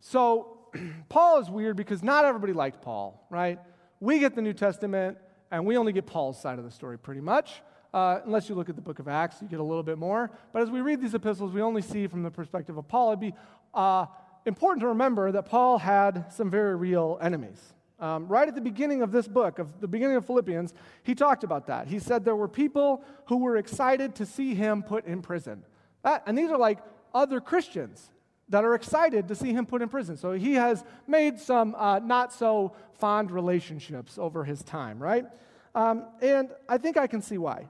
So, 0.00 0.58
Paul 1.08 1.40
is 1.40 1.50
weird 1.50 1.76
because 1.76 2.02
not 2.02 2.24
everybody 2.24 2.52
liked 2.52 2.82
Paul, 2.82 3.26
right? 3.30 3.58
We 4.00 4.18
get 4.18 4.34
the 4.34 4.42
New 4.42 4.52
Testament 4.52 5.18
and 5.50 5.66
we 5.66 5.76
only 5.76 5.92
get 5.92 6.06
Paul's 6.06 6.40
side 6.40 6.58
of 6.58 6.64
the 6.64 6.70
story 6.70 6.98
pretty 6.98 7.20
much. 7.20 7.62
Uh, 7.92 8.20
unless 8.24 8.48
you 8.48 8.54
look 8.54 8.68
at 8.68 8.76
the 8.76 8.82
book 8.82 9.00
of 9.00 9.08
Acts, 9.08 9.42
you 9.42 9.48
get 9.48 9.58
a 9.58 9.64
little 9.64 9.82
bit 9.82 9.98
more. 9.98 10.30
But 10.52 10.62
as 10.62 10.70
we 10.70 10.80
read 10.80 11.00
these 11.00 11.14
epistles, 11.14 11.52
we 11.52 11.60
only 11.60 11.82
see 11.82 12.06
from 12.06 12.22
the 12.22 12.30
perspective 12.30 12.76
of 12.76 12.86
Paul. 12.86 13.08
It'd 13.08 13.20
be 13.20 13.34
uh, 13.74 14.06
important 14.46 14.82
to 14.82 14.88
remember 14.88 15.32
that 15.32 15.46
Paul 15.46 15.78
had 15.78 16.32
some 16.32 16.50
very 16.50 16.76
real 16.76 17.18
enemies. 17.20 17.74
Um, 18.00 18.26
right 18.28 18.48
at 18.48 18.54
the 18.54 18.62
beginning 18.62 19.02
of 19.02 19.12
this 19.12 19.28
book, 19.28 19.58
of 19.58 19.80
the 19.80 19.88
beginning 19.88 20.16
of 20.16 20.24
Philippians, 20.24 20.72
he 21.02 21.14
talked 21.14 21.44
about 21.44 21.66
that. 21.66 21.86
He 21.86 21.98
said 21.98 22.24
there 22.24 22.34
were 22.34 22.48
people 22.48 23.04
who 23.26 23.38
were 23.38 23.58
excited 23.58 24.14
to 24.16 24.26
see 24.26 24.54
him 24.54 24.82
put 24.82 25.04
in 25.04 25.20
prison. 25.20 25.62
That, 26.02 26.22
and 26.26 26.36
these 26.36 26.50
are 26.50 26.56
like 26.56 26.78
other 27.14 27.40
Christians 27.40 28.10
that 28.48 28.64
are 28.64 28.74
excited 28.74 29.28
to 29.28 29.34
see 29.34 29.52
him 29.52 29.66
put 29.66 29.82
in 29.82 29.88
prison. 29.88 30.16
So 30.16 30.32
he 30.32 30.54
has 30.54 30.82
made 31.06 31.38
some 31.38 31.74
uh, 31.76 31.98
not 32.00 32.32
so 32.32 32.74
fond 32.94 33.30
relationships 33.30 34.18
over 34.18 34.44
his 34.44 34.62
time, 34.62 35.00
right? 35.00 35.26
Um, 35.74 36.06
and 36.20 36.48
I 36.68 36.78
think 36.78 36.96
I 36.96 37.06
can 37.06 37.22
see 37.22 37.38
why. 37.38 37.66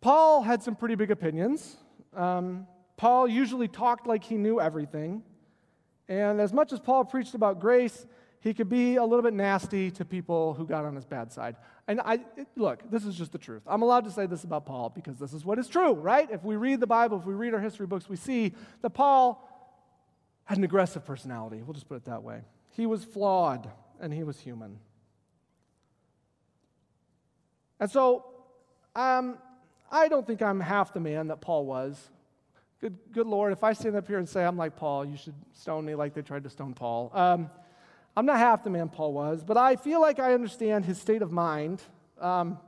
Paul 0.00 0.42
had 0.42 0.62
some 0.62 0.76
pretty 0.76 0.94
big 0.94 1.10
opinions. 1.10 1.76
Um, 2.14 2.66
Paul 2.96 3.26
usually 3.26 3.68
talked 3.68 4.06
like 4.06 4.24
he 4.24 4.36
knew 4.36 4.60
everything. 4.60 5.22
And 6.08 6.40
as 6.40 6.52
much 6.52 6.72
as 6.72 6.80
Paul 6.80 7.04
preached 7.04 7.34
about 7.34 7.58
grace, 7.58 8.06
he 8.42 8.52
could 8.52 8.68
be 8.68 8.96
a 8.96 9.04
little 9.04 9.22
bit 9.22 9.34
nasty 9.34 9.92
to 9.92 10.04
people 10.04 10.54
who 10.54 10.66
got 10.66 10.84
on 10.84 10.96
his 10.96 11.04
bad 11.04 11.32
side. 11.32 11.54
And 11.86 12.00
I 12.00 12.20
look, 12.56 12.90
this 12.90 13.04
is 13.04 13.14
just 13.14 13.30
the 13.30 13.38
truth. 13.38 13.62
I'm 13.68 13.82
allowed 13.82 14.04
to 14.04 14.10
say 14.10 14.26
this 14.26 14.42
about 14.42 14.66
Paul 14.66 14.90
because 14.90 15.16
this 15.16 15.32
is 15.32 15.44
what 15.44 15.60
is 15.60 15.68
true, 15.68 15.92
right? 15.92 16.28
If 16.28 16.42
we 16.42 16.56
read 16.56 16.80
the 16.80 16.86
Bible, 16.86 17.18
if 17.18 17.24
we 17.24 17.34
read 17.34 17.54
our 17.54 17.60
history 17.60 17.86
books, 17.86 18.08
we 18.08 18.16
see 18.16 18.52
that 18.82 18.90
Paul 18.90 19.48
had 20.44 20.58
an 20.58 20.64
aggressive 20.64 21.06
personality. 21.06 21.62
We'll 21.62 21.74
just 21.74 21.88
put 21.88 21.98
it 21.98 22.04
that 22.06 22.24
way. 22.24 22.40
He 22.70 22.84
was 22.84 23.04
flawed 23.04 23.70
and 24.00 24.12
he 24.12 24.24
was 24.24 24.40
human. 24.40 24.80
And 27.78 27.88
so, 27.88 28.24
um, 28.96 29.38
I 29.90 30.08
don't 30.08 30.26
think 30.26 30.42
I'm 30.42 30.58
half 30.58 30.92
the 30.92 31.00
man 31.00 31.28
that 31.28 31.40
Paul 31.40 31.64
was. 31.64 32.10
Good, 32.80 32.98
good 33.12 33.28
Lord, 33.28 33.52
if 33.52 33.62
I 33.62 33.72
stand 33.72 33.94
up 33.94 34.08
here 34.08 34.18
and 34.18 34.28
say 34.28 34.44
I'm 34.44 34.56
like 34.56 34.74
Paul, 34.74 35.04
you 35.04 35.16
should 35.16 35.34
stone 35.52 35.84
me 35.84 35.94
like 35.94 36.14
they 36.14 36.22
tried 36.22 36.42
to 36.42 36.50
stone 36.50 36.74
Paul. 36.74 37.12
Um, 37.14 37.48
I'm 38.16 38.26
not 38.26 38.38
half 38.38 38.62
the 38.62 38.70
man 38.70 38.88
Paul 38.88 39.12
was, 39.12 39.42
but 39.42 39.56
I 39.56 39.76
feel 39.76 40.00
like 40.00 40.18
I 40.18 40.34
understand 40.34 40.84
his 40.84 41.00
state 41.00 41.22
of 41.22 41.32
mind. 41.32 41.82
Um, 42.20 42.58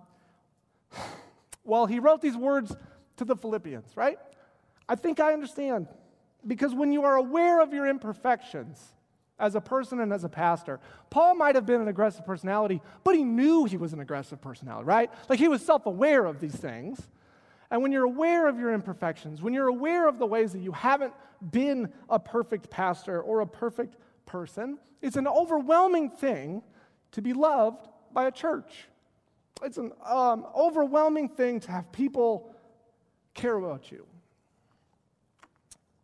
well, 1.65 1.87
he 1.87 1.99
wrote 1.99 2.21
these 2.21 2.37
words 2.37 2.75
to 3.17 3.25
the 3.25 3.37
Philippians, 3.37 3.97
right? 3.97 4.19
I 4.89 4.95
think 4.95 5.21
I 5.21 5.33
understand. 5.33 5.89
Because 6.47 6.75
when 6.75 6.93
you 6.93 7.05
are 7.05 7.17
aware 7.17 7.61
of 7.61 7.73
your 7.73 7.87
imperfections 7.87 8.93
as 9.39 9.55
a 9.55 9.61
person 9.61 10.01
and 10.01 10.13
as 10.13 10.25
a 10.25 10.29
pastor, 10.29 10.79
Paul 11.11 11.35
might 11.35 11.55
have 11.55 11.67
been 11.67 11.81
an 11.81 11.89
aggressive 11.89 12.27
personality, 12.27 12.83
but 13.03 13.15
he 13.15 13.25
knew 13.25 13.65
he 13.65 13.77
was 13.77 13.93
an 13.93 14.01
aggressive 14.01 14.41
personality, 14.41 14.85
right? 14.85 15.11
Like 15.29 15.39
he 15.39 15.49
was 15.49 15.65
self 15.65 15.87
aware 15.87 16.25
of 16.25 16.41
these 16.41 16.55
things. 16.55 17.09
And 17.71 17.83
when 17.83 17.93
you're 17.93 18.05
aware 18.05 18.47
of 18.47 18.59
your 18.59 18.73
imperfections, 18.73 19.43
when 19.43 19.55
you're 19.55 19.69
aware 19.69 20.07
of 20.07 20.19
the 20.19 20.27
ways 20.27 20.53
that 20.53 20.61
you 20.61 20.73
haven't 20.73 21.15
been 21.51 21.93
a 22.09 22.19
perfect 22.19 22.71
pastor 22.71 23.21
or 23.21 23.41
a 23.41 23.47
perfect 23.47 23.97
person, 24.27 24.79
it's 25.03 25.17
an 25.17 25.29
overwhelming 25.29 26.11
thing 26.11 26.63
to 27.13 27.23
be 27.23 27.33
loved 27.33 27.89
by 28.13 28.27
a 28.27 28.33
church. 28.33 28.89
It's 29.63 29.79
an 29.79 29.93
um, 30.05 30.47
overwhelming 30.57 31.29
thing 31.29 31.61
to 31.61 31.71
have 31.71 31.93
people 31.93 32.55
care 33.35 33.57
about 33.57 33.91
you. 33.91 34.07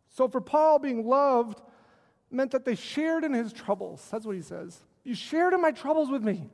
So, 0.09 0.27
for 0.27 0.41
Paul, 0.41 0.79
being 0.79 1.07
loved 1.07 1.61
meant 2.29 2.51
that 2.51 2.65
they 2.65 2.75
shared 2.75 3.23
in 3.23 3.33
his 3.33 3.51
troubles. 3.53 4.07
That's 4.11 4.25
what 4.25 4.35
he 4.35 4.41
says. 4.41 4.79
You 5.03 5.15
shared 5.15 5.53
in 5.53 5.61
my 5.61 5.71
troubles 5.71 6.09
with 6.09 6.23
me. 6.23 6.49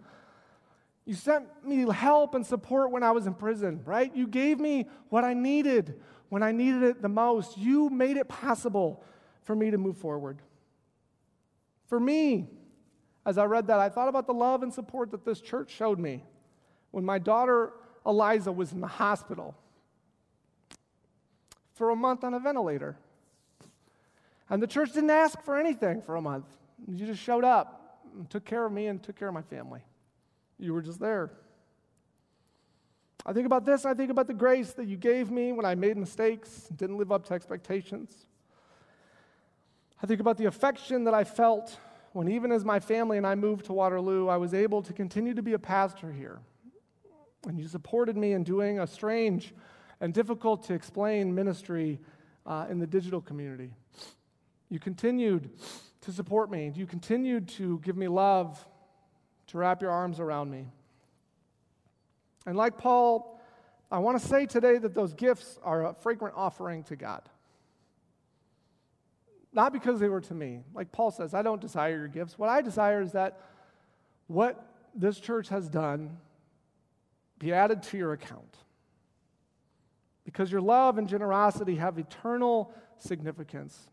You 1.06 1.14
sent 1.14 1.46
me 1.66 1.90
help 1.92 2.36
and 2.36 2.46
support 2.46 2.92
when 2.92 3.04
I 3.04 3.12
was 3.12 3.28
in 3.28 3.34
prison, 3.34 3.82
right? 3.86 4.14
You 4.16 4.28
gave 4.28 4.60
me 4.60 4.88
what 5.10 5.24
I 5.24 5.34
needed 5.34 6.00
when 6.30 6.44
I 6.44 6.52
needed 6.52 6.84
it 6.84 7.02
the 7.02 7.10
most. 7.10 7.58
You 7.58 7.90
made 7.90 8.18
it 8.18 8.28
possible 8.28 9.04
for 9.44 9.56
me 9.56 9.72
to 9.72 9.78
move 9.78 9.98
forward. 9.98 10.42
For 11.88 12.00
me, 12.00 12.48
as 13.26 13.38
I 13.38 13.46
read 13.46 13.68
that, 13.68 13.80
I 13.80 13.90
thought 13.90 14.08
about 14.08 14.28
the 14.28 14.34
love 14.34 14.64
and 14.64 14.74
support 14.74 15.12
that 15.12 15.26
this 15.26 15.42
church 15.42 15.72
showed 15.72 16.00
me 16.00 16.24
when 16.92 17.04
my 17.04 17.20
daughter 17.20 17.74
Eliza 18.06 18.52
was 18.52 18.72
in 18.72 18.80
the 18.80 18.88
hospital 18.88 19.56
for 21.74 21.90
a 21.90 21.96
month 21.96 22.24
on 22.24 22.34
a 22.34 22.40
ventilator. 22.40 22.98
And 24.50 24.62
the 24.64 24.68
church 24.68 24.94
didn't 24.94 25.10
ask 25.10 25.42
for 25.42 25.60
anything 25.60 26.02
for 26.02 26.16
a 26.16 26.22
month. 26.22 26.46
You 26.88 27.06
just 27.06 27.22
showed 27.22 27.44
up 27.44 28.02
and 28.16 28.30
took 28.30 28.46
care 28.46 28.66
of 28.66 28.72
me 28.72 28.88
and 28.88 29.02
took 29.02 29.18
care 29.18 29.28
of 29.28 29.34
my 29.34 29.42
family. 29.42 29.82
You 30.58 30.74
were 30.74 30.82
just 30.82 31.00
there. 31.00 31.32
I 33.26 33.34
think 33.34 33.46
about 33.46 33.66
this, 33.66 33.86
I 33.86 33.94
think 33.94 34.10
about 34.10 34.28
the 34.28 34.34
grace 34.34 34.72
that 34.74 34.88
you 34.88 34.96
gave 34.96 35.30
me 35.30 35.52
when 35.52 35.66
I 35.66 35.76
made 35.76 35.98
mistakes, 35.98 36.70
didn't 36.76 36.98
live 36.98 37.12
up 37.12 37.26
to 37.26 37.34
expectations. 37.34 38.27
I 40.02 40.06
think 40.06 40.20
about 40.20 40.38
the 40.38 40.46
affection 40.46 41.06
that 41.06 41.14
I 41.14 41.24
felt 41.24 41.80
when, 42.14 42.30
even 42.30 42.52
as 42.52 42.64
my 42.64 42.80
family 42.80 43.18
and 43.18 43.26
I 43.26 43.36
moved 43.36 43.66
to 43.66 43.74
Waterloo, 43.74 44.28
I 44.28 44.38
was 44.38 44.54
able 44.54 44.82
to 44.84 44.94
continue 44.94 45.34
to 45.34 45.42
be 45.42 45.54
a 45.54 45.60
pastor 45.60 46.12
here. 46.12 46.40
And 47.48 47.60
you 47.60 47.68
supported 47.68 48.18
me 48.18 48.34
in 48.34 48.44
doing 48.44 48.80
a 48.80 48.88
strange 48.88 49.54
and 50.00 50.14
difficult 50.14 50.64
to 50.68 50.74
explain 50.74 51.34
ministry 51.34 52.00
uh, 52.46 52.66
in 52.70 52.80
the 52.80 52.88
digital 52.88 53.22
community. 53.22 53.72
You 54.70 54.80
continued 54.80 55.50
to 56.02 56.12
support 56.12 56.52
me, 56.52 56.72
you 56.76 56.86
continued 56.86 57.48
to 57.50 57.80
give 57.80 57.98
me 57.98 58.08
love, 58.08 58.66
to 59.48 59.58
wrap 59.58 59.82
your 59.82 59.92
arms 59.92 60.20
around 60.20 60.52
me. 60.52 60.68
And 62.46 62.56
like 62.56 62.78
Paul, 62.78 63.40
I 63.92 64.00
want 64.00 64.22
to 64.22 64.28
say 64.28 64.46
today 64.46 64.78
that 64.78 64.94
those 64.94 65.14
gifts 65.14 65.60
are 65.64 65.88
a 65.88 65.94
fragrant 65.94 66.36
offering 66.36 66.84
to 66.86 66.96
God. 66.96 67.22
Not 69.58 69.74
because 69.74 70.00
they 70.00 70.08
were 70.08 70.22
to 70.22 70.36
me. 70.36 70.62
Like 70.76 70.92
Paul 70.92 71.10
says, 71.10 71.34
I 71.34 71.42
don't 71.42 71.60
desire 71.60 71.98
your 71.98 72.08
gifts. 72.08 72.38
What 72.38 72.48
I 72.48 72.62
desire 72.62 73.02
is 73.02 73.14
that 73.14 73.42
what 74.28 74.64
this 74.94 75.20
church 75.20 75.50
has 75.50 75.68
done 75.68 76.16
be 77.40 77.52
added 77.52 77.82
to 77.82 77.98
your 77.98 78.14
account. 78.14 78.56
Because 80.26 80.52
your 80.52 80.62
love 80.62 81.00
and 81.00 81.10
generosity 81.10 81.78
have 81.78 81.98
eternal 81.98 82.72
significance. 83.00 83.90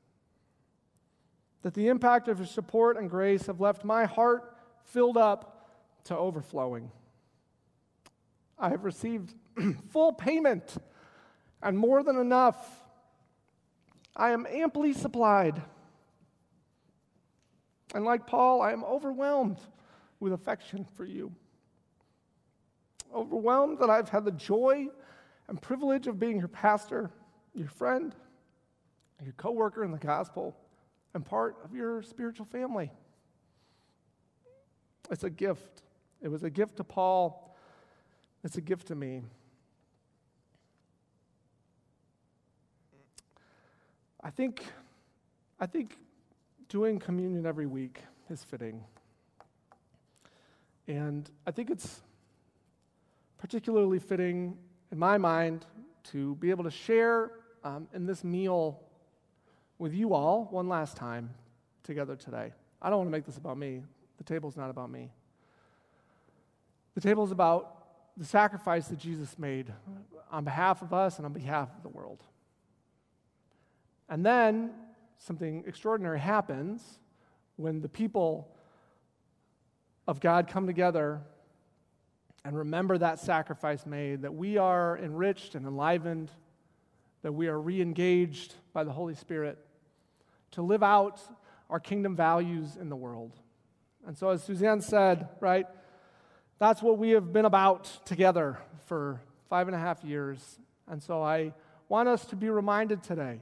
That 1.63 1.73
the 1.73 1.89
impact 1.89 2.29
of 2.29 2.41
your 2.41 2.47
support 2.47 2.99
and 2.99 3.09
grace 3.09 3.47
have 3.47 3.59
left 3.59 3.85
my 3.85 4.05
heart 4.05 4.55
filled 4.83 5.17
up 5.17 5.67
to 6.05 6.15
overflowing. 6.17 6.91
I 8.59 8.69
have 8.69 8.85
received 8.85 9.33
full 9.89 10.13
payment 10.13 10.77
and 11.63 11.79
more 11.79 12.03
than 12.03 12.19
enough. 12.19 12.84
I 14.17 14.31
am 14.31 14.47
amply 14.49 14.93
supplied. 14.93 15.63
And 17.95 18.05
like 18.05 18.27
Paul, 18.27 18.63
I 18.63 18.73
am 18.73 18.85
overwhelmed 18.85 19.59
with 20.21 20.33
affection 20.33 20.87
for 20.97 21.05
you. 21.05 21.33
Overwhelmed 23.15 23.79
that 23.79 23.91
I've 23.91 24.09
had 24.09 24.25
the 24.25 24.33
joy 24.33 24.89
and 25.49 25.61
privilege 25.61 26.07
of 26.07 26.19
being 26.19 26.39
your 26.39 26.49
pastor, 26.49 27.11
your 27.55 27.69
friend, 27.69 28.15
your 29.23 29.35
coworker 29.35 29.85
in 29.85 29.93
the 29.93 29.99
gospel, 29.99 30.57
and 31.15 31.25
part 31.25 31.57
of 31.65 31.75
your 31.75 32.03
spiritual 32.03 32.47
family. 32.47 32.91
It's 35.11 35.25
a 35.25 35.31
gift. 35.31 35.83
It 36.21 36.29
was 36.29 36.43
a 36.43 36.51
gift 36.51 36.77
to 36.79 36.85
Paul 36.85 37.45
it's 38.45 38.59
a 38.59 38.61
gift 38.61 38.89
to 38.89 38.95
me. 38.95 39.23
I 44.27 44.31
think, 44.31 44.65
I 45.61 45.67
think 45.67 45.99
doing 46.71 46.99
communion 46.99 47.45
every 47.45 47.67
week 47.67 48.01
is 48.31 48.43
fitting. 48.43 48.83
And 50.89 51.31
I 51.47 51.51
think 51.51 51.69
it's 51.69 52.01
particularly 53.37 53.99
fitting, 53.99 54.57
in 54.91 54.99
my 54.99 55.19
mind, 55.19 55.67
to 56.05 56.37
be 56.37 56.49
able 56.49 56.65
to 56.65 56.71
share 56.71 57.33
um, 57.65 57.87
in 57.93 58.07
this 58.07 58.25
meal 58.25 58.81
with 59.79 59.93
you 59.93 60.15
all 60.15 60.49
one 60.51 60.71
last 60.71 60.97
time 60.97 61.29
together 61.83 62.17
today. 62.17 62.55
I 62.81 62.89
don't 62.89 63.01
want 63.01 63.09
to 63.09 63.13
make 63.13 63.27
this 63.27 63.37
about 63.37 63.59
me. 63.59 63.83
The 64.17 64.25
table's 64.25 64.57
not 64.57 64.71
about 64.71 64.91
me. 64.91 65.11
The 66.95 67.03
table's 67.03 67.31
about 67.31 68.17
the 68.17 68.25
sacrifice 68.25 68.89
that 68.89 68.99
Jesus 68.99 69.39
made 69.39 69.71
on 70.31 70.45
behalf 70.45 70.81
of 70.81 70.95
us 70.95 71.19
and 71.19 71.27
on 71.27 71.33
behalf 71.35 71.69
of 71.77 71.83
the 71.83 71.89
world. 71.91 72.23
And 74.09 74.25
then 74.25 74.73
something 75.19 75.65
extraordinary 75.67 76.21
happens 76.21 76.99
when 77.57 77.81
the 77.81 77.89
people 77.89 78.51
of 80.07 80.21
God 80.21 80.49
come 80.49 80.67
together 80.67 81.21
and 82.45 82.57
remember 82.57 82.99
that 82.99 83.19
sacrifice 83.19 83.87
made, 83.87 84.23
that 84.23 84.35
we 84.35 84.59
are 84.59 84.99
enriched 84.99 85.55
and 85.55 85.67
enlivened, 85.67 86.31
that 87.23 87.33
we 87.33 87.49
are 87.49 87.59
re 87.59 87.81
engaged 87.81 88.55
by 88.75 88.85
the 88.85 88.93
Holy 88.93 89.15
Spirit 89.15 89.59
to 90.51 90.63
live 90.63 90.83
out 90.83 91.21
our 91.71 91.81
kingdom 91.81 92.15
values 92.15 92.77
in 92.79 92.91
the 92.91 92.97
world. 92.97 93.33
And 94.07 94.17
so, 94.17 94.29
as 94.29 94.45
Suzanne 94.45 94.83
said, 94.83 95.29
right, 95.41 95.67
that's 96.59 96.83
what 96.83 96.99
we 96.99 97.11
have 97.11 97.33
been 97.33 97.47
about 97.47 97.85
together 98.05 98.59
for 98.85 99.21
five 99.49 99.67
and 99.67 99.75
a 99.75 99.79
half 99.79 100.05
years. 100.05 100.59
And 100.87 101.03
so 101.03 101.23
I 101.23 101.55
want 101.89 102.09
us 102.09 102.27
to 102.27 102.37
be 102.37 102.51
reminded 102.51 103.03
today 103.03 103.41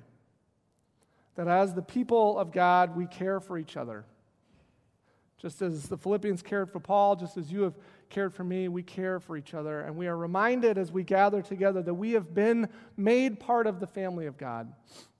that 1.36 1.48
as 1.48 1.74
the 1.74 1.82
people 1.82 2.38
of 2.38 2.52
God, 2.52 2.96
we 2.96 3.06
care 3.06 3.40
for 3.40 3.58
each 3.58 3.76
other. 3.76 4.04
Just 5.38 5.60
as 5.60 5.88
the 5.88 5.96
Philippians 5.96 6.40
cared 6.40 6.70
for 6.70 6.78
Paul, 6.78 7.16
just 7.16 7.36
as 7.36 7.50
you 7.50 7.62
have 7.62 7.74
cared 8.10 8.32
for 8.32 8.44
me, 8.44 8.68
we 8.68 8.82
care 8.82 9.18
for 9.18 9.36
each 9.36 9.54
other. 9.54 9.80
And 9.80 9.96
we 9.96 10.06
are 10.06 10.16
reminded 10.16 10.78
as 10.78 10.92
we 10.92 11.02
gather 11.02 11.42
together 11.42 11.82
that 11.82 11.94
we 11.94 12.12
have 12.12 12.32
been 12.32 12.68
made 12.96 13.40
part 13.40 13.66
of 13.66 13.80
the 13.80 13.86
family 13.86 14.26
of 14.26 14.38
God, 14.38 14.72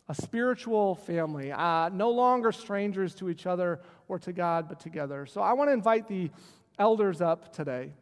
a 0.09 0.15
spiritual 0.15 0.95
family, 0.95 1.51
uh, 1.51 1.89
no 1.89 2.11
longer 2.11 2.53
strangers 2.53 3.15
to 3.17 3.31
each 3.31 3.47
other 3.47 3.81
or 4.07 4.19
to 4.21 4.33
God, 4.33 4.69
but 4.69 4.79
together. 4.79 5.27
So 5.27 5.41
I 5.41 5.55
want 5.55 5.71
to 5.71 5.73
invite 5.73 6.07
the 6.07 6.31
elders 6.79 7.21
up 7.21 7.53
today 7.53 7.93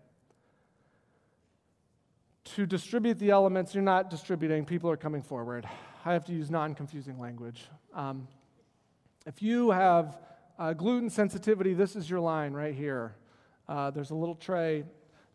to 2.57 2.67
distribute 2.67 3.19
the 3.19 3.31
elements. 3.31 3.75
You're 3.75 3.83
not 3.83 4.11
distributing, 4.11 4.67
people 4.67 4.91
are 4.91 4.97
coming 4.97 5.23
forward. 5.23 5.67
I 6.03 6.15
have 6.15 6.25
to 6.27 6.33
use 6.33 6.51
non 6.51 6.75
confusing 6.75 7.19
language. 7.21 7.67
Um, 7.95 8.27
if 9.27 9.43
you 9.43 9.71
have 9.71 10.19
uh, 10.59 10.73
gluten 10.73 11.11
sensitivity, 11.11 11.75
this 11.75 11.95
is 11.95 12.09
your 12.09 12.21
line 12.21 12.55
right 12.55 12.75
here. 12.75 13.15
Uh, 13.69 13.91
there's 13.91 14.11
a 14.11 14.15
little 14.15 14.35
tray 14.35 14.85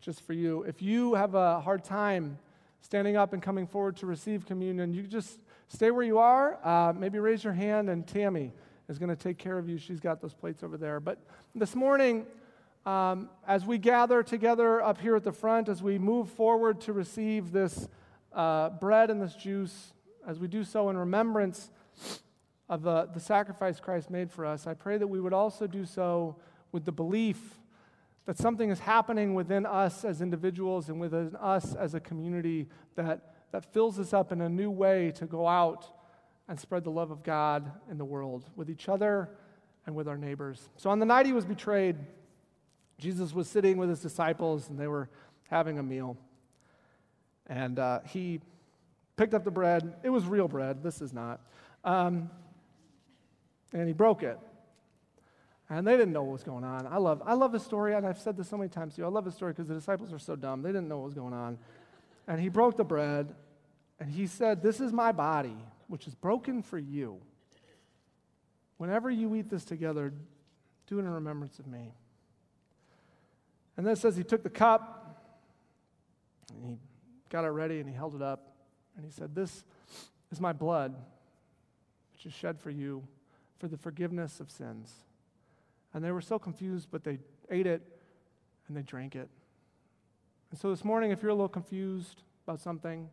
just 0.00 0.26
for 0.26 0.32
you. 0.32 0.64
If 0.64 0.82
you 0.82 1.14
have 1.14 1.36
a 1.36 1.60
hard 1.60 1.84
time 1.84 2.38
standing 2.80 3.16
up 3.16 3.32
and 3.32 3.40
coming 3.40 3.66
forward 3.68 3.96
to 3.98 4.06
receive 4.06 4.44
communion, 4.44 4.92
you 4.92 5.04
just 5.04 5.38
stay 5.68 5.92
where 5.92 6.04
you 6.04 6.18
are. 6.18 6.58
Uh, 6.64 6.92
maybe 6.92 7.20
raise 7.20 7.44
your 7.44 7.52
hand, 7.52 7.88
and 7.88 8.04
Tammy 8.04 8.52
is 8.88 8.98
going 8.98 9.08
to 9.08 9.16
take 9.16 9.38
care 9.38 9.58
of 9.58 9.68
you. 9.68 9.78
She's 9.78 10.00
got 10.00 10.20
those 10.20 10.34
plates 10.34 10.64
over 10.64 10.76
there. 10.76 10.98
But 10.98 11.18
this 11.54 11.76
morning, 11.76 12.26
um, 12.84 13.30
as 13.46 13.64
we 13.64 13.78
gather 13.78 14.24
together 14.24 14.82
up 14.82 15.00
here 15.00 15.14
at 15.14 15.22
the 15.22 15.32
front, 15.32 15.68
as 15.68 15.80
we 15.80 15.96
move 15.96 16.28
forward 16.28 16.80
to 16.82 16.92
receive 16.92 17.52
this 17.52 17.88
uh, 18.32 18.70
bread 18.70 19.10
and 19.10 19.22
this 19.22 19.34
juice, 19.36 19.92
as 20.26 20.40
we 20.40 20.48
do 20.48 20.64
so 20.64 20.90
in 20.90 20.96
remembrance 20.98 21.70
of 22.68 22.82
the, 22.82 23.08
the 23.14 23.20
sacrifice 23.20 23.78
Christ 23.78 24.10
made 24.10 24.30
for 24.30 24.44
us, 24.44 24.66
I 24.66 24.74
pray 24.74 24.98
that 24.98 25.06
we 25.06 25.20
would 25.20 25.32
also 25.32 25.66
do 25.66 25.84
so 25.84 26.36
with 26.72 26.84
the 26.84 26.92
belief 26.92 27.58
that 28.26 28.36
something 28.36 28.70
is 28.70 28.80
happening 28.80 29.34
within 29.34 29.64
us 29.64 30.04
as 30.04 30.20
individuals 30.20 30.88
and 30.88 31.00
within 31.00 31.36
us 31.36 31.74
as 31.76 31.94
a 31.94 32.00
community 32.00 32.68
that, 32.96 33.34
that 33.52 33.72
fills 33.72 34.00
us 34.00 34.12
up 34.12 34.32
in 34.32 34.40
a 34.40 34.48
new 34.48 34.70
way 34.70 35.12
to 35.12 35.26
go 35.26 35.46
out 35.46 35.86
and 36.48 36.58
spread 36.58 36.82
the 36.82 36.90
love 36.90 37.12
of 37.12 37.22
God 37.22 37.70
in 37.88 37.98
the 37.98 38.04
world 38.04 38.44
with 38.56 38.68
each 38.68 38.88
other 38.88 39.30
and 39.86 39.94
with 39.94 40.08
our 40.08 40.18
neighbors. 40.18 40.68
So 40.76 40.90
on 40.90 40.98
the 40.98 41.06
night 41.06 41.26
he 41.26 41.32
was 41.32 41.44
betrayed, 41.44 41.96
Jesus 42.98 43.32
was 43.32 43.48
sitting 43.48 43.76
with 43.76 43.88
his 43.88 44.00
disciples 44.00 44.68
and 44.68 44.78
they 44.78 44.88
were 44.88 45.08
having 45.48 45.78
a 45.78 45.82
meal. 45.82 46.16
And 47.46 47.78
uh, 47.78 48.00
he 48.08 48.40
picked 49.16 49.34
up 49.34 49.44
the 49.44 49.50
bread. 49.50 49.94
It 50.02 50.10
was 50.10 50.24
real 50.26 50.48
bread. 50.48 50.82
This 50.82 51.00
is 51.00 51.12
not. 51.12 51.40
Um, 51.84 52.30
and 53.72 53.86
he 53.86 53.92
broke 53.92 54.22
it. 54.22 54.38
And 55.68 55.86
they 55.86 55.96
didn't 55.96 56.12
know 56.12 56.22
what 56.22 56.32
was 56.32 56.44
going 56.44 56.62
on. 56.62 56.86
I 56.86 56.98
love, 56.98 57.22
I 57.26 57.34
love 57.34 57.50
the 57.50 57.58
story, 57.58 57.94
and 57.94 58.06
I've 58.06 58.18
said 58.18 58.36
this 58.36 58.48
so 58.48 58.56
many 58.56 58.68
times 58.68 58.94
to 58.94 59.00
you. 59.00 59.06
I 59.06 59.10
love 59.10 59.24
the 59.24 59.32
story 59.32 59.52
because 59.52 59.66
the 59.66 59.74
disciples 59.74 60.12
are 60.12 60.18
so 60.18 60.36
dumb. 60.36 60.62
They 60.62 60.68
didn't 60.68 60.88
know 60.88 60.98
what 60.98 61.06
was 61.06 61.14
going 61.14 61.34
on. 61.34 61.58
And 62.28 62.40
he 62.40 62.48
broke 62.48 62.76
the 62.76 62.84
bread, 62.84 63.34
and 63.98 64.08
he 64.08 64.28
said, 64.28 64.62
This 64.62 64.80
is 64.80 64.92
my 64.92 65.10
body, 65.10 65.56
which 65.88 66.06
is 66.06 66.14
broken 66.14 66.62
for 66.62 66.78
you. 66.78 67.18
Whenever 68.76 69.10
you 69.10 69.34
eat 69.34 69.50
this 69.50 69.64
together, 69.64 70.12
do 70.86 70.98
it 70.98 71.02
in 71.02 71.10
remembrance 71.10 71.58
of 71.58 71.66
me. 71.66 71.92
And 73.76 73.84
then 73.84 73.94
it 73.94 73.98
says 73.98 74.16
he 74.16 74.22
took 74.22 74.42
the 74.42 74.50
cup 74.50 75.02
and 76.54 76.64
he 76.64 76.78
got 77.28 77.44
it 77.44 77.48
ready 77.48 77.80
and 77.80 77.88
he 77.88 77.94
held 77.94 78.14
it 78.14 78.22
up 78.22 78.55
and 78.96 79.04
he 79.04 79.10
said, 79.10 79.34
This 79.34 79.64
is 80.30 80.40
my 80.40 80.52
blood, 80.52 80.94
which 82.12 82.26
is 82.26 82.32
shed 82.32 82.60
for 82.60 82.70
you 82.70 83.02
for 83.58 83.68
the 83.68 83.76
forgiveness 83.76 84.40
of 84.40 84.50
sins. 84.50 84.92
And 85.94 86.04
they 86.04 86.10
were 86.10 86.20
so 86.20 86.38
confused, 86.38 86.88
but 86.90 87.04
they 87.04 87.18
ate 87.50 87.66
it 87.66 87.82
and 88.68 88.76
they 88.76 88.82
drank 88.82 89.14
it. 89.14 89.28
And 90.50 90.60
so 90.60 90.70
this 90.70 90.84
morning, 90.84 91.10
if 91.10 91.22
you're 91.22 91.30
a 91.30 91.34
little 91.34 91.48
confused 91.48 92.22
about 92.46 92.60
something, 92.60 93.08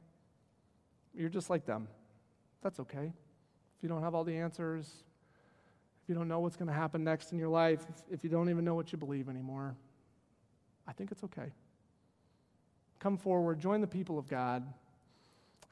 you're 1.13 1.29
just 1.29 1.49
like 1.49 1.65
them. 1.65 1.87
That's 2.61 2.79
okay. 2.79 3.11
If 3.77 3.83
you 3.83 3.89
don't 3.89 4.01
have 4.01 4.15
all 4.15 4.23
the 4.23 4.37
answers, 4.37 4.87
if 6.03 6.09
you 6.09 6.15
don't 6.15 6.27
know 6.27 6.39
what's 6.39 6.55
going 6.55 6.67
to 6.67 6.73
happen 6.73 7.03
next 7.03 7.31
in 7.31 7.39
your 7.39 7.49
life, 7.49 7.85
if, 8.11 8.23
you 8.23 8.29
don't 8.29 8.49
even 8.49 8.65
know 8.65 8.75
what 8.75 8.91
you 8.91 8.97
believe 8.97 9.29
anymore, 9.29 9.75
I 10.87 10.91
think 10.91 11.11
it's 11.11 11.23
okay. 11.23 11.51
Come 12.99 13.17
forward, 13.17 13.59
join 13.59 13.81
the 13.81 13.87
people 13.87 14.17
of 14.17 14.27
God, 14.27 14.65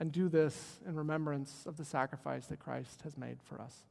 and 0.01 0.11
do 0.11 0.27
this 0.27 0.79
in 0.87 0.95
remembrance 0.95 1.63
of 1.67 1.77
the 1.77 1.85
sacrifice 1.85 2.47
that 2.47 2.57
Christ 2.57 3.01
has 3.03 3.15
made 3.19 3.37
for 3.43 3.61
us. 3.61 3.83